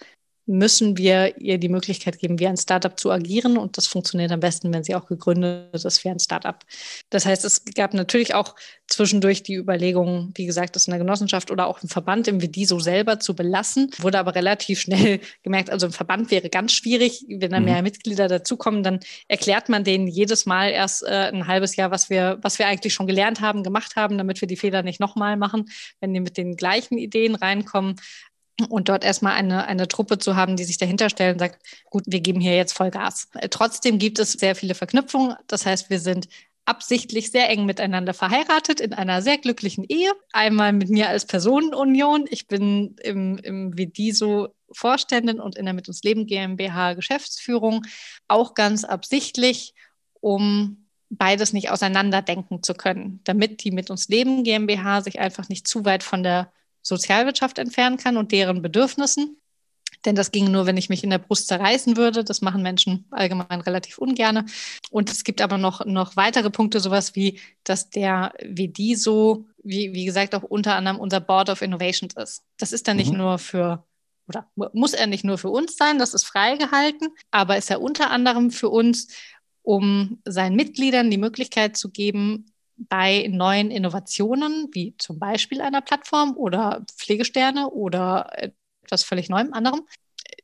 [0.46, 3.58] müssen wir ihr die Möglichkeit geben, wie ein Startup zu agieren.
[3.58, 6.58] Und das funktioniert am besten, wenn sie auch gegründet ist wie ein Startup.
[7.10, 8.56] Das heißt, es gab natürlich auch
[8.88, 12.80] zwischendurch die Überlegung, wie gesagt, das in der Genossenschaft oder auch im Verband im Vidiso
[12.80, 13.90] selber zu belassen.
[14.00, 17.26] Wurde aber relativ schnell gemerkt, also im Verband wäre ganz schwierig.
[17.30, 17.84] Wenn da mehr mhm.
[17.84, 22.38] Mitglieder dazukommen, dann erklärt man denen jedes Mal erst äh, ein halbes Jahr, was wir,
[22.42, 25.70] was wir eigentlich schon gelernt haben, gemacht haben, damit wir die Fehler nicht nochmal machen.
[26.02, 27.96] Wenn die mit den gleichen Ideen reinkommen,
[28.70, 32.04] und dort erstmal eine, eine Truppe zu haben, die sich dahinter stellt und sagt, gut,
[32.06, 33.30] wir geben hier jetzt Vollgas.
[33.50, 35.36] Trotzdem gibt es sehr viele Verknüpfungen.
[35.48, 36.28] Das heißt, wir sind
[36.66, 40.12] absichtlich sehr eng miteinander verheiratet in einer sehr glücklichen Ehe.
[40.32, 42.26] Einmal mit mir als Personenunion.
[42.30, 47.86] Ich bin im, im Vidiso Vorständin und in der Mit uns Leben GmbH Geschäftsführung.
[48.28, 49.74] Auch ganz absichtlich,
[50.22, 55.68] um beides nicht auseinanderdenken zu können, damit die Mit uns Leben GmbH sich einfach nicht
[55.68, 56.52] zu weit von der
[56.84, 59.38] Sozialwirtschaft entfernen kann und deren Bedürfnissen.
[60.06, 62.24] Denn das ging nur, wenn ich mich in der Brust zerreißen würde.
[62.24, 64.46] Das machen Menschen allgemein relativ ungerne.
[64.92, 70.06] Und es gibt aber noch, noch weitere Punkte, sowas wie, dass der VDISO, wie, wie
[70.06, 72.44] gesagt, auch unter anderem unser Board of Innovations ist.
[72.58, 73.18] Das ist dann nicht mhm.
[73.18, 73.86] nur für
[74.28, 78.10] oder muss er nicht nur für uns sein, das ist freigehalten, aber ist er unter
[78.10, 79.10] anderem für uns,
[79.64, 86.36] um seinen Mitgliedern die Möglichkeit zu geben, bei neuen Innovationen, wie zum Beispiel einer Plattform
[86.36, 88.32] oder Pflegesterne oder
[88.84, 89.82] etwas völlig Neuem anderem,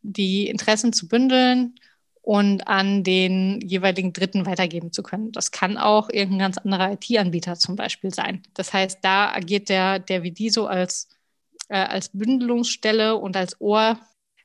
[0.01, 1.75] die Interessen zu bündeln
[2.21, 5.31] und an den jeweiligen Dritten weitergeben zu können.
[5.31, 8.43] Das kann auch irgendein ganz anderer IT-Anbieter zum Beispiel sein.
[8.53, 11.09] Das heißt, da agiert der, der Vidiso als,
[11.69, 13.99] äh, als Bündelungsstelle und als Ohr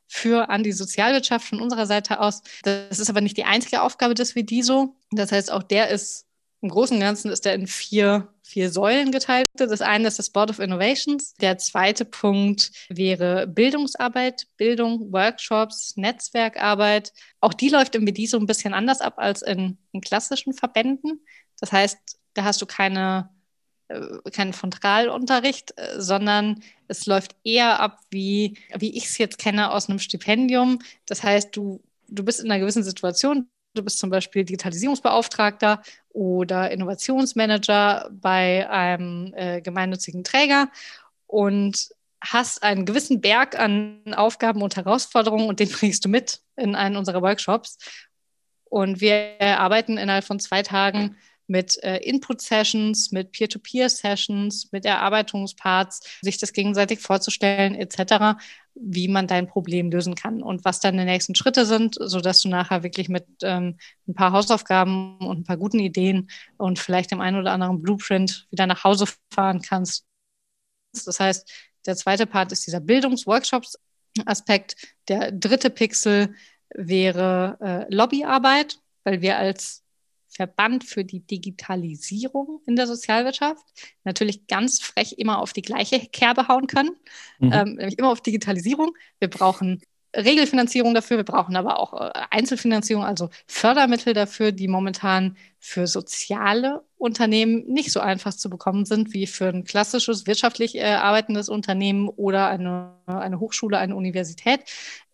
[0.07, 2.43] für an die Sozialwirtschaft von unserer Seite aus.
[2.62, 4.97] Das ist aber nicht die einzige Aufgabe des Vidiso.
[5.11, 6.26] Das heißt, auch der ist
[6.65, 9.47] im Großen und Ganzen ist er in vier, vier Säulen geteilt.
[9.53, 11.35] Das eine ist das Board of Innovations.
[11.35, 17.12] Der zweite Punkt wäre Bildungsarbeit, Bildung, Workshops, Netzwerkarbeit.
[17.43, 21.21] Auch die läuft im BD so ein bisschen anders ab als in, in klassischen Verbänden.
[21.61, 21.99] Das heißt,
[22.33, 23.29] da hast du keine,
[23.89, 24.01] äh,
[24.33, 29.91] keinen Frontalunterricht, äh, sondern es läuft eher ab, wie, wie ich es jetzt kenne aus
[29.91, 30.79] einem Stipendium.
[31.05, 36.70] Das heißt, du, du bist in einer gewissen Situation, Du bist zum Beispiel Digitalisierungsbeauftragter oder
[36.70, 40.68] Innovationsmanager bei einem äh, gemeinnützigen Träger
[41.27, 41.89] und
[42.22, 46.97] hast einen gewissen Berg an Aufgaben und Herausforderungen und den bringst du mit in einen
[46.97, 47.79] unserer Workshops.
[48.64, 51.16] Und wir arbeiten innerhalb von zwei Tagen
[51.47, 58.41] mit äh, Input-Sessions, mit Peer-to-Peer-Sessions, mit Erarbeitungsparts, sich das gegenseitig vorzustellen etc.,
[58.75, 62.49] wie man dein Problem lösen kann und was dann die nächsten Schritte sind, sodass du
[62.49, 67.20] nachher wirklich mit ähm, ein paar Hausaufgaben und ein paar guten Ideen und vielleicht dem
[67.20, 70.07] einen oder anderen Blueprint wieder nach Hause fahren kannst.
[70.93, 71.51] Das heißt,
[71.87, 74.77] der zweite Part ist dieser Bildungsworkshops-Aspekt.
[75.09, 76.35] Der dritte Pixel
[76.75, 79.84] wäre äh, Lobbyarbeit, weil wir als
[80.35, 83.64] Verband für die Digitalisierung in der Sozialwirtschaft
[84.05, 86.91] natürlich ganz frech immer auf die gleiche Kerbe hauen können,
[87.39, 87.53] mhm.
[87.53, 88.97] ähm, nämlich immer auf Digitalisierung.
[89.20, 89.80] Wir brauchen
[90.16, 96.82] Regelfinanzierung dafür, wir brauchen aber auch äh, Einzelfinanzierung, also Fördermittel dafür, die momentan für soziale
[96.97, 102.09] Unternehmen nicht so einfach zu bekommen sind wie für ein klassisches wirtschaftlich äh, arbeitendes Unternehmen
[102.09, 104.61] oder eine, eine Hochschule, eine Universität.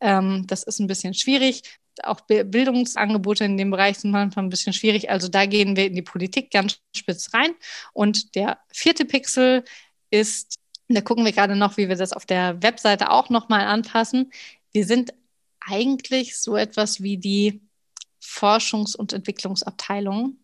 [0.00, 1.62] Ähm, das ist ein bisschen schwierig.
[2.04, 5.10] Auch Bildungsangebote in dem Bereich sind manchmal ein bisschen schwierig.
[5.10, 7.50] Also da gehen wir in die Politik ganz spitz rein.
[7.92, 9.64] Und der vierte Pixel
[10.10, 10.56] ist,
[10.88, 14.30] da gucken wir gerade noch, wie wir das auf der Webseite auch nochmal anpassen
[14.72, 15.12] wir sind
[15.60, 17.60] eigentlich so etwas wie die
[18.22, 20.38] Forschungs- und Entwicklungsabteilung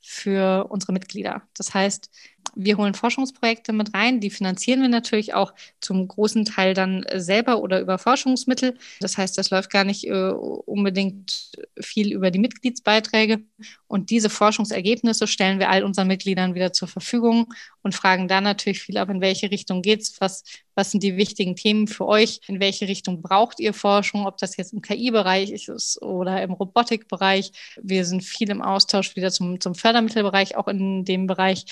[0.00, 1.42] für unsere Mitglieder.
[1.54, 2.10] Das heißt,
[2.54, 7.60] wir holen Forschungsprojekte mit rein, die finanzieren wir natürlich auch zum großen Teil dann selber
[7.60, 8.76] oder über Forschungsmittel.
[9.00, 13.42] Das heißt, das läuft gar nicht äh, unbedingt viel über die Mitgliedsbeiträge.
[13.86, 18.80] Und diese Forschungsergebnisse stellen wir all unseren Mitgliedern wieder zur Verfügung und fragen dann natürlich
[18.80, 20.42] viel ab, in welche Richtung geht's, was,
[20.74, 24.56] was sind die wichtigen Themen für euch, in welche Richtung braucht ihr Forschung, ob das
[24.56, 27.52] jetzt im KI-Bereich ist oder im Robotikbereich.
[27.82, 31.66] Wir sind viel im Austausch wieder zum, zum Fördermittelbereich, auch in dem Bereich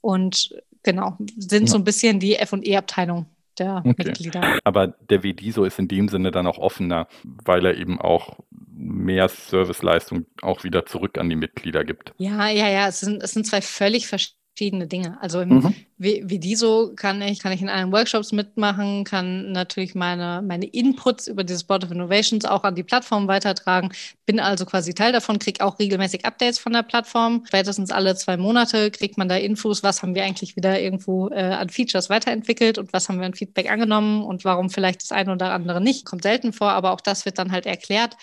[0.00, 3.26] und genau, sind so ein bisschen die FE-Abteilung
[3.58, 3.94] der okay.
[3.98, 4.58] Mitglieder.
[4.64, 9.28] Aber der WDISO ist in dem Sinne dann auch offener, weil er eben auch mehr
[9.28, 12.12] Serviceleistung auch wieder zurück an die Mitglieder gibt.
[12.18, 15.18] Ja, ja, ja, es sind, es sind zwei völlig verschiedene verschiedene Dinge.
[15.20, 15.74] Also im, mhm.
[15.98, 20.42] wie, wie die so kann ich, kann ich in allen Workshops mitmachen, kann natürlich meine,
[20.46, 23.90] meine Inputs über dieses Board of Innovations auch an die Plattform weitertragen,
[24.26, 27.42] bin also quasi Teil davon, kriege auch regelmäßig Updates von der Plattform.
[27.48, 31.42] Spätestens alle zwei Monate kriegt man da Infos, was haben wir eigentlich wieder irgendwo äh,
[31.42, 35.32] an Features weiterentwickelt und was haben wir an Feedback angenommen und warum vielleicht das eine
[35.32, 36.04] oder andere nicht.
[36.04, 38.16] Kommt selten vor, aber auch das wird dann halt erklärt.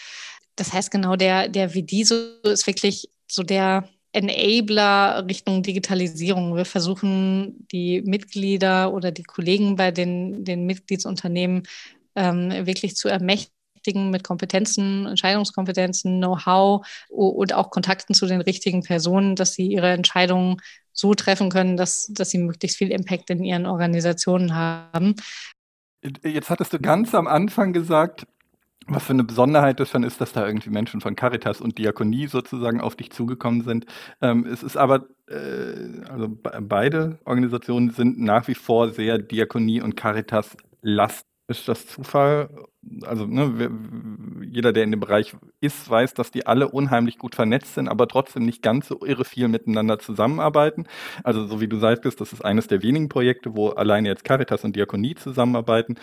[0.56, 6.56] Das heißt, genau der, der Vidiso ist wirklich so der, Enabler Richtung Digitalisierung.
[6.56, 11.64] Wir versuchen, die Mitglieder oder die Kollegen bei den, den Mitgliedsunternehmen
[12.16, 19.36] ähm, wirklich zu ermächtigen mit Kompetenzen, Entscheidungskompetenzen, Know-how und auch Kontakten zu den richtigen Personen,
[19.36, 20.58] dass sie ihre Entscheidungen
[20.94, 25.16] so treffen können, dass, dass sie möglichst viel Impact in ihren Organisationen haben.
[26.24, 28.26] Jetzt hattest du ganz am Anfang gesagt,
[28.88, 32.28] was für eine Besonderheit das schon ist, dass da irgendwie Menschen von Caritas und Diakonie
[32.28, 33.86] sozusagen auf dich zugekommen sind.
[34.22, 36.30] Ähm, es ist aber, äh, also
[36.62, 41.26] beide Organisationen sind nach wie vor sehr Diakonie und Caritas last.
[41.48, 42.50] Ist das Zufall?
[43.04, 43.70] Also ne,
[44.42, 48.08] jeder, der in dem Bereich ist, weiß, dass die alle unheimlich gut vernetzt sind, aber
[48.08, 50.88] trotzdem nicht ganz so irre viel miteinander zusammenarbeiten.
[51.24, 54.64] Also so wie du sagtest, das ist eines der wenigen Projekte, wo alleine jetzt Caritas
[54.64, 55.98] und Diakonie zusammenarbeiten.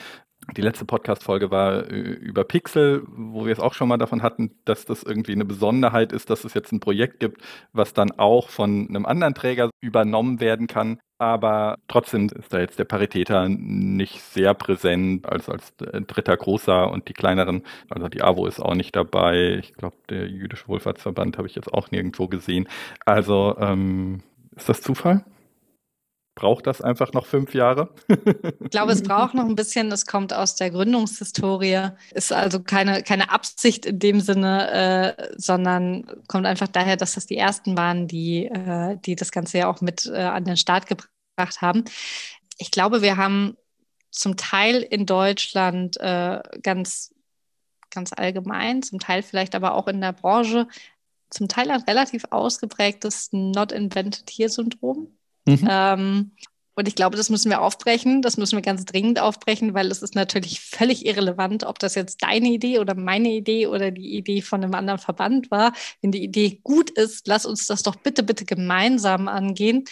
[0.56, 4.52] Die letzte Podcast-Folge war äh, über Pixel, wo wir es auch schon mal davon hatten,
[4.64, 7.42] dass das irgendwie eine Besonderheit ist, dass es jetzt ein Projekt gibt,
[7.72, 11.00] was dann auch von einem anderen Träger übernommen werden kann.
[11.18, 17.08] Aber trotzdem ist da jetzt der Paritäter nicht sehr präsent als, als dritter Großer und
[17.08, 19.58] die kleineren, also die AWO ist auch nicht dabei.
[19.58, 22.68] Ich glaube, der Jüdische Wohlfahrtsverband habe ich jetzt auch nirgendwo gesehen.
[23.04, 24.22] Also ähm,
[24.56, 25.24] ist das Zufall?
[26.38, 27.92] Braucht das einfach noch fünf Jahre?
[28.60, 29.90] ich glaube, es braucht noch ein bisschen.
[29.90, 31.88] Es kommt aus der Gründungshistorie.
[32.12, 37.26] Ist also keine, keine Absicht in dem Sinne, äh, sondern kommt einfach daher, dass das
[37.26, 40.86] die ersten waren, die, äh, die das Ganze ja auch mit äh, an den Start
[40.86, 41.84] gebracht haben.
[42.56, 43.56] Ich glaube, wir haben
[44.12, 47.12] zum Teil in Deutschland äh, ganz,
[47.90, 50.68] ganz allgemein, zum Teil vielleicht aber auch in der Branche,
[51.30, 55.17] zum Teil ein relativ ausgeprägtes Not Invented Here-Syndrom.
[55.48, 55.68] Mhm.
[55.70, 56.30] Ähm,
[56.78, 58.22] und ich glaube, das müssen wir aufbrechen.
[58.22, 62.22] Das müssen wir ganz dringend aufbrechen, weil es ist natürlich völlig irrelevant, ob das jetzt
[62.22, 65.72] deine Idee oder meine Idee oder die Idee von einem anderen Verband war.
[66.02, 69.86] Wenn die Idee gut ist, lass uns das doch bitte, bitte gemeinsam angehen.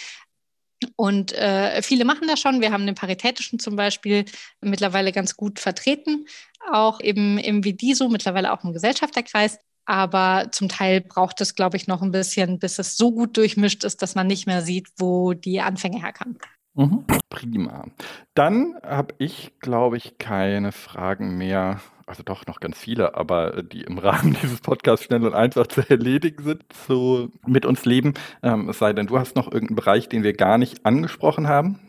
[0.94, 2.60] Und äh, viele machen das schon.
[2.60, 4.24] Wir haben den Paritätischen zum Beispiel
[4.60, 6.26] mittlerweile ganz gut vertreten,
[6.70, 9.58] auch eben im Vidiso, mittlerweile auch im Gesellschafterkreis.
[9.86, 13.84] Aber zum Teil braucht es, glaube ich, noch ein bisschen, bis es so gut durchmischt
[13.84, 16.38] ist, dass man nicht mehr sieht, wo die Anfänge herkamen.
[16.74, 17.04] Mhm.
[17.30, 17.86] Prima.
[18.34, 21.80] Dann habe ich, glaube ich, keine Fragen mehr.
[22.04, 25.88] Also doch noch ganz viele, aber die im Rahmen dieses Podcasts schnell und einfach zu
[25.88, 28.14] erledigen sind, so mit uns leben.
[28.42, 31.80] Ähm, es sei denn, du hast noch irgendeinen Bereich, den wir gar nicht angesprochen haben.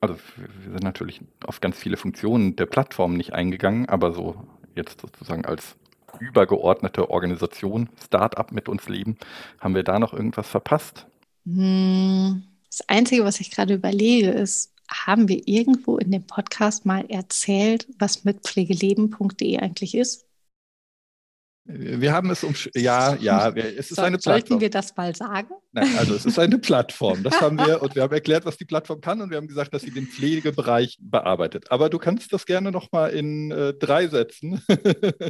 [0.00, 5.00] Also wir sind natürlich auf ganz viele Funktionen der Plattform nicht eingegangen, aber so jetzt
[5.00, 5.76] sozusagen als
[6.20, 9.16] übergeordnete Organisation, Start-up mit uns leben,
[9.60, 11.06] haben wir da noch irgendwas verpasst?
[11.46, 17.04] Hm, das Einzige, was ich gerade überlege, ist, haben wir irgendwo in dem Podcast mal
[17.08, 20.26] erzählt, was mit pflegeleben.de eigentlich ist?
[21.72, 24.48] Wir haben es um, ja, ja, es ist so, eine Plattform.
[24.48, 25.50] Sollten wir das mal sagen?
[25.72, 27.22] Nein, also es ist eine Plattform.
[27.22, 29.72] Das haben wir und wir haben erklärt, was die Plattform kann und wir haben gesagt,
[29.72, 31.70] dass sie den Pflegebereich bearbeitet.
[31.70, 34.62] Aber du kannst das gerne nochmal in äh, drei Sätzen.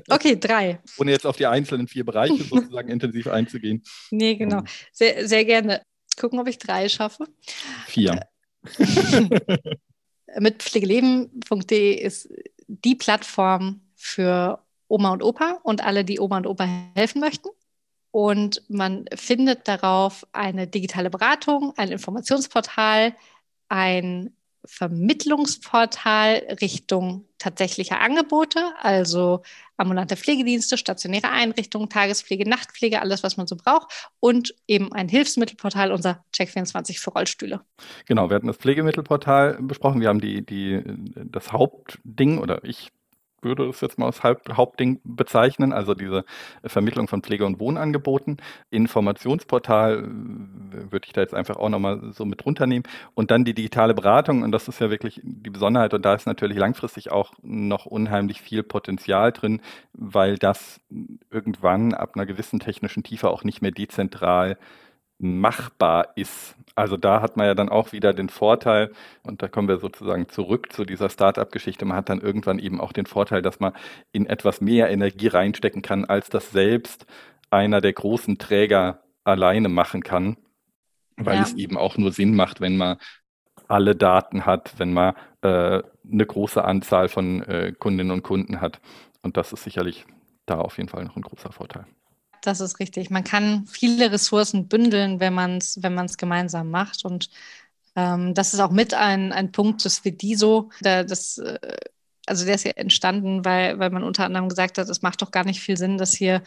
[0.08, 0.80] Okay, drei.
[0.98, 3.82] Ohne jetzt auf die einzelnen vier Bereiche sozusagen intensiv einzugehen.
[4.10, 4.62] Nee, genau.
[4.92, 5.82] Sehr, sehr gerne.
[6.18, 7.26] Gucken, ob ich drei schaffe.
[7.86, 8.20] Vier.
[10.38, 12.28] Mit pflegeleben.de ist
[12.66, 17.48] die Plattform für Oma und Opa und alle, die Oma und Opa helfen möchten.
[18.10, 23.14] Und man findet darauf eine digitale Beratung, ein Informationsportal,
[23.68, 24.34] ein
[24.64, 29.42] Vermittlungsportal Richtung tatsächlicher Angebote, also
[29.78, 35.92] ambulante Pflegedienste, stationäre Einrichtungen, Tagespflege, Nachtpflege, alles, was man so braucht und eben ein Hilfsmittelportal,
[35.92, 37.62] unser Check24 für Rollstühle.
[38.06, 40.02] Genau, wir hatten das Pflegemittelportal besprochen.
[40.02, 40.82] Wir haben die, die,
[41.24, 42.90] das Hauptding oder ich
[43.42, 46.24] würde das jetzt mal als Hauptding bezeichnen, also diese
[46.64, 48.38] Vermittlung von Pflege- und Wohnangeboten.
[48.70, 52.84] Informationsportal äh, würde ich da jetzt einfach auch nochmal so mit runternehmen.
[53.14, 56.26] Und dann die digitale Beratung, und das ist ja wirklich die Besonderheit, und da ist
[56.26, 59.60] natürlich langfristig auch noch unheimlich viel Potenzial drin,
[59.92, 60.80] weil das
[61.30, 64.58] irgendwann ab einer gewissen technischen Tiefe auch nicht mehr dezentral
[65.20, 66.56] machbar ist.
[66.74, 68.90] Also da hat man ja dann auch wieder den Vorteil,
[69.22, 72.92] und da kommen wir sozusagen zurück zu dieser Startup-Geschichte, man hat dann irgendwann eben auch
[72.92, 73.74] den Vorteil, dass man
[74.12, 77.06] in etwas mehr Energie reinstecken kann, als das selbst
[77.50, 80.38] einer der großen Träger alleine machen kann,
[81.16, 81.42] weil ja.
[81.42, 82.96] es eben auch nur Sinn macht, wenn man
[83.68, 88.80] alle Daten hat, wenn man äh, eine große Anzahl von äh, Kundinnen und Kunden hat.
[89.22, 90.06] Und das ist sicherlich
[90.46, 91.84] da auf jeden Fall noch ein großer Vorteil
[92.42, 93.10] das ist richtig.
[93.10, 97.04] Man kann viele Ressourcen bündeln, wenn man es wenn gemeinsam macht.
[97.04, 97.30] Und
[97.96, 100.70] ähm, das ist auch mit ein, ein Punkt des Vediso.
[100.80, 101.58] Da, das, äh,
[102.26, 105.30] also der ist ja entstanden, weil, weil man unter anderem gesagt hat, es macht doch
[105.30, 106.42] gar nicht viel Sinn, dass hier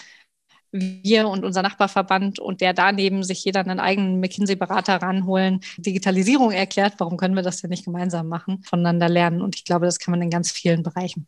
[0.72, 6.96] wir und unser Nachbarverband und der daneben sich jeder einen eigenen McKinsey-Berater ranholen, Digitalisierung erklärt,
[6.98, 9.42] warum können wir das denn nicht gemeinsam machen, voneinander lernen?
[9.42, 11.28] Und ich glaube, das kann man in ganz vielen Bereichen.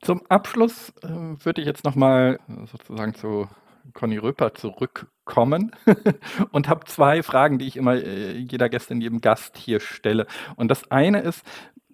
[0.00, 2.38] Zum Abschluss äh, würde ich jetzt nochmal
[2.70, 3.48] sozusagen zu
[3.94, 5.72] Conny Röper zurückkommen
[6.52, 10.26] und habe zwei Fragen, die ich immer äh, jeder Gästin, jedem Gast hier stelle.
[10.56, 11.44] Und das eine ist,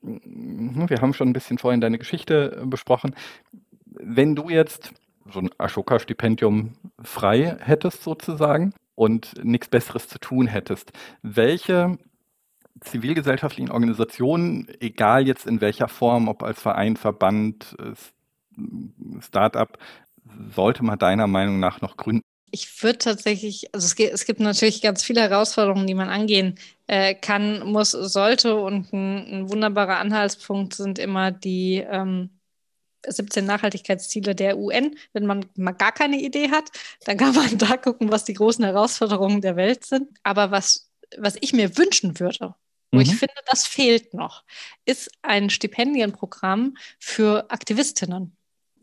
[0.02, 3.14] hm, wir haben schon ein bisschen vorhin deine Geschichte äh, besprochen.
[3.86, 4.92] Wenn du jetzt
[5.30, 10.92] so ein Ashoka-Stipendium frei hättest sozusagen und nichts Besseres zu tun hättest,
[11.22, 11.98] welche
[12.81, 17.77] zivilgesellschaftlichen Organisationen, egal jetzt in welcher Form, ob als Verein, Verband,
[19.20, 19.79] Startup,
[20.55, 22.22] sollte man deiner Meinung nach noch gründen?
[22.51, 26.57] Ich würde tatsächlich, also es gibt, es gibt, natürlich ganz viele Herausforderungen, die man angehen
[26.87, 28.55] äh, kann, muss, sollte.
[28.55, 32.31] Und ein, ein, wunderbarer Anhaltspunkt sind immer die ähm,
[33.07, 34.97] 17 Nachhaltigkeitsziele der UN.
[35.12, 36.70] Wenn man mal gar keine Idee hat,
[37.07, 40.09] dann kann man da gucken, was die großen Herausforderungen der Welt sind.
[40.22, 42.55] Aber was, was ich mir wünschen würde,
[42.95, 43.01] mhm.
[43.03, 44.45] ich finde, das fehlt noch,
[44.84, 48.36] ist ein Stipendienprogramm für Aktivistinnen.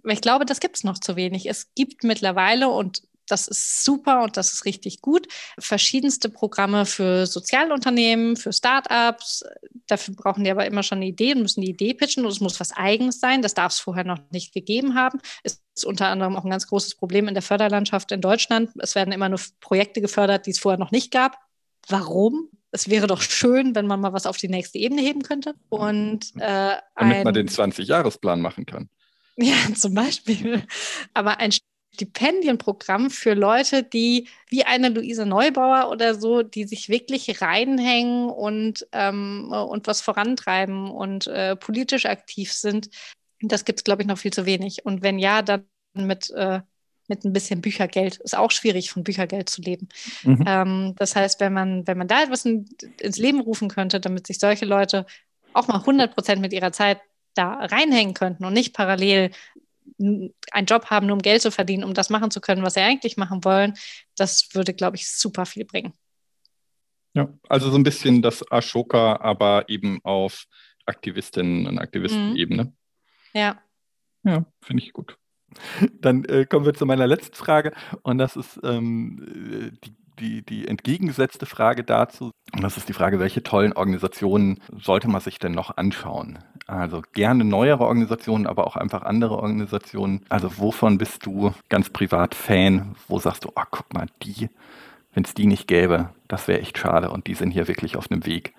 [0.03, 1.47] Weil ich glaube, das gibt es noch zu wenig.
[1.47, 7.25] Es gibt mittlerweile, und das ist super und das ist richtig gut, verschiedenste Programme für
[7.25, 9.43] Sozialunternehmen, für Startups.
[9.87, 12.41] Dafür brauchen die aber immer schon eine Idee und müssen die Idee pitchen und es
[12.41, 13.41] muss was Eigenes sein.
[13.41, 15.19] Das darf es vorher noch nicht gegeben haben.
[15.43, 18.71] Es ist unter anderem auch ein ganz großes Problem in der Förderlandschaft in Deutschland.
[18.79, 21.37] Es werden immer nur Projekte gefördert, die es vorher noch nicht gab.
[21.87, 22.49] Warum?
[22.71, 25.53] Es wäre doch schön, wenn man mal was auf die nächste Ebene heben könnte.
[25.69, 28.89] Und, äh, Damit ein, man den 20-Jahres-Plan machen kann.
[29.37, 30.61] Ja, zum Beispiel.
[31.13, 31.51] Aber ein
[31.93, 38.85] Stipendienprogramm für Leute, die wie eine Luise Neubauer oder so, die sich wirklich reinhängen und,
[38.91, 42.89] ähm, und was vorantreiben und äh, politisch aktiv sind,
[43.41, 44.85] das gibt es, glaube ich, noch viel zu wenig.
[44.85, 46.61] Und wenn ja, dann mit äh,
[47.11, 48.17] mit ein bisschen Büchergeld.
[48.17, 49.89] Ist auch schwierig, von Büchergeld zu leben.
[50.23, 50.43] Mhm.
[50.47, 52.69] Ähm, das heißt, wenn man, wenn man da etwas in,
[53.01, 55.05] ins Leben rufen könnte, damit sich solche Leute
[55.53, 57.01] auch mal 100 Prozent mit ihrer Zeit
[57.33, 59.31] da reinhängen könnten und nicht parallel
[59.99, 62.79] einen Job haben, nur um Geld zu verdienen, um das machen zu können, was sie
[62.79, 63.73] eigentlich machen wollen,
[64.15, 65.93] das würde, glaube ich, super viel bringen.
[67.13, 70.45] Ja, also so ein bisschen das Ashoka, aber eben auf
[70.85, 72.63] Aktivistinnen- und Aktivisten-Ebene.
[72.63, 72.73] Mhm.
[73.33, 73.61] Ja.
[74.23, 75.17] Ja, finde ich gut.
[76.01, 77.71] Dann äh, kommen wir zu meiner letzten Frage
[78.03, 82.31] und das ist ähm, die, die, die entgegengesetzte Frage dazu.
[82.53, 86.39] Und das ist die Frage, welche tollen Organisationen sollte man sich denn noch anschauen?
[86.67, 90.25] Also gerne neuere Organisationen, aber auch einfach andere Organisationen.
[90.29, 92.95] Also wovon bist du ganz privat Fan?
[93.07, 94.49] Wo sagst du, oh, guck mal, die,
[95.13, 98.09] wenn es die nicht gäbe, das wäre echt schade und die sind hier wirklich auf
[98.09, 98.53] einem Weg.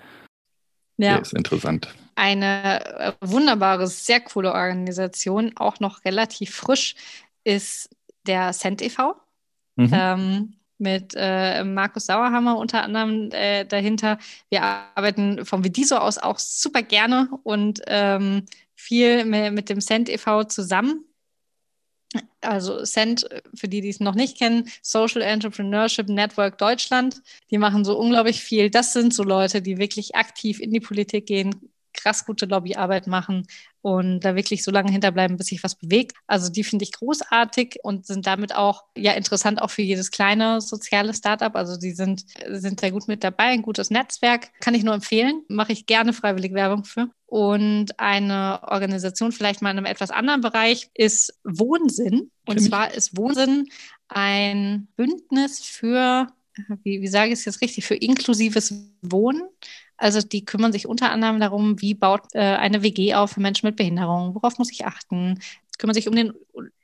[0.97, 1.14] Ja.
[1.14, 1.88] Der ist interessant.
[2.14, 6.95] Eine äh, wunderbare, sehr coole Organisation, auch noch relativ frisch,
[7.45, 7.90] ist
[8.26, 9.14] der Cent e.V.
[9.76, 9.90] Mhm.
[9.93, 14.18] Ähm, mit äh, Markus Sauerhammer unter anderem äh, dahinter.
[14.51, 20.09] Wir arbeiten vom Vidiso aus auch super gerne und ähm, viel mit, mit dem Cent
[20.09, 20.45] e.V.
[20.45, 21.05] zusammen.
[22.40, 27.84] Also Cent, für die, die es noch nicht kennen, Social Entrepreneurship Network Deutschland, die machen
[27.84, 28.70] so unglaublich viel.
[28.70, 33.46] Das sind so Leute, die wirklich aktiv in die Politik gehen, krass gute Lobbyarbeit machen
[33.80, 36.16] und da wirklich so lange hinterbleiben, bis sich was bewegt.
[36.26, 40.60] Also die finde ich großartig und sind damit auch ja interessant auch für jedes kleine
[40.60, 41.54] soziale Startup.
[41.54, 44.52] Also die sind, sind da gut mit dabei, ein gutes Netzwerk.
[44.60, 45.42] Kann ich nur empfehlen.
[45.48, 47.08] Mache ich gerne freiwillig Werbung für.
[47.33, 52.30] Und eine Organisation, vielleicht mal in einem etwas anderen Bereich, ist Wohnsinn.
[52.45, 53.70] Und zwar ist Wohnsinn
[54.09, 56.26] ein Bündnis für,
[56.83, 59.45] wie, wie sage ich es jetzt richtig, für inklusives Wohnen.
[59.97, 63.66] Also die kümmern sich unter anderem darum, wie baut äh, eine WG auf für Menschen
[63.66, 65.41] mit Behinderung, worauf muss ich achten,
[65.78, 66.35] kümmern sich um den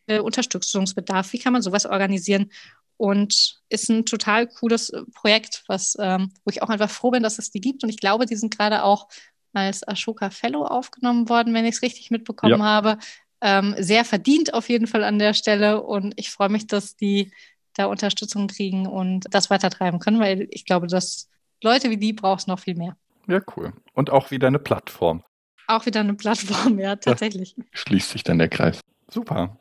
[0.07, 2.51] äh, Unterstützungsbedarf, wie kann man sowas organisieren?
[2.97, 7.23] Und ist ein total cooles äh, Projekt, was, ähm, wo ich auch einfach froh bin,
[7.23, 7.83] dass es die gibt.
[7.83, 9.09] Und ich glaube, die sind gerade auch
[9.53, 12.65] als Ashoka Fellow aufgenommen worden, wenn ich es richtig mitbekommen ja.
[12.65, 12.99] habe.
[13.41, 17.31] Ähm, sehr verdient auf jeden Fall an der Stelle und ich freue mich, dass die
[17.75, 21.29] da Unterstützung kriegen und das weitertreiben können, weil ich glaube, dass
[21.63, 22.97] Leute wie die brauchst noch viel mehr.
[23.29, 23.73] Ja, cool.
[23.93, 25.23] Und auch wieder eine Plattform.
[25.67, 27.55] Auch wieder eine Plattform, ja, tatsächlich.
[27.57, 28.81] Da schließt sich dann der Kreis.
[29.09, 29.57] Super.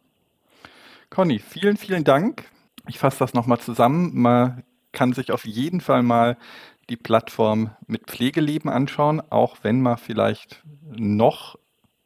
[1.10, 2.46] Conny, vielen, vielen Dank.
[2.88, 4.12] Ich fasse das nochmal zusammen.
[4.14, 6.38] Man kann sich auf jeden Fall mal
[6.90, 11.58] die Plattform mit Pflegeleben anschauen, auch wenn man vielleicht noch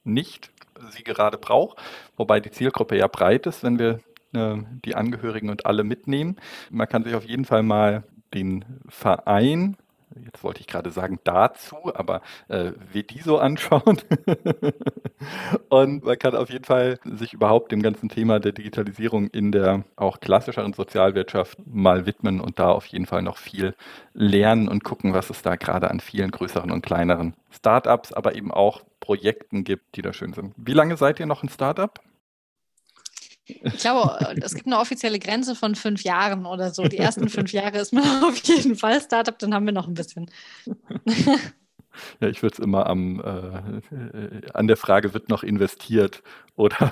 [0.04, 0.52] nicht
[0.90, 1.78] sie gerade braucht,
[2.18, 4.00] wobei die Zielgruppe ja breit ist, wenn wir
[4.34, 6.38] äh, die Angehörigen und alle mitnehmen.
[6.70, 8.04] Man kann sich auf jeden Fall mal
[8.34, 9.78] den Verein
[10.26, 14.02] jetzt wollte ich gerade sagen dazu, aber äh, wie die so anschauen.
[15.70, 19.84] und man kann auf jeden Fall sich überhaupt dem ganzen Thema der Digitalisierung in der
[19.96, 23.76] auch klassischeren Sozialwirtschaft mal widmen und da auf jeden Fall noch viel
[24.14, 28.52] lernen und gucken, was es da gerade an vielen größeren und kleineren Startups, aber eben
[28.52, 30.54] auch Projekten gibt, die da schön sind.
[30.58, 32.00] Wie lange seid ihr noch ein Startup?
[33.64, 36.84] Ich glaube, es gibt eine offizielle Grenze von fünf Jahren oder so.
[36.84, 39.94] Die ersten fünf Jahre ist man auf jeden Fall Startup, dann haben wir noch ein
[39.94, 40.30] bisschen.
[42.20, 46.24] Ja, ich würde es immer am, äh, an der Frage, wird noch investiert
[46.56, 46.92] oder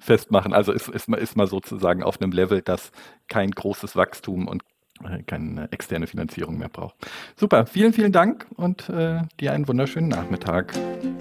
[0.00, 0.52] festmachen.
[0.52, 2.92] Also ist, ist, ist mal sozusagen auf einem Level, das
[3.28, 4.62] kein großes Wachstum und
[5.04, 6.94] äh, keine externe Finanzierung mehr braucht.
[7.36, 10.74] Super, vielen, vielen Dank und äh, dir einen wunderschönen Nachmittag.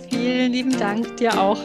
[0.09, 1.59] Vielen lieben Dank, dir auch.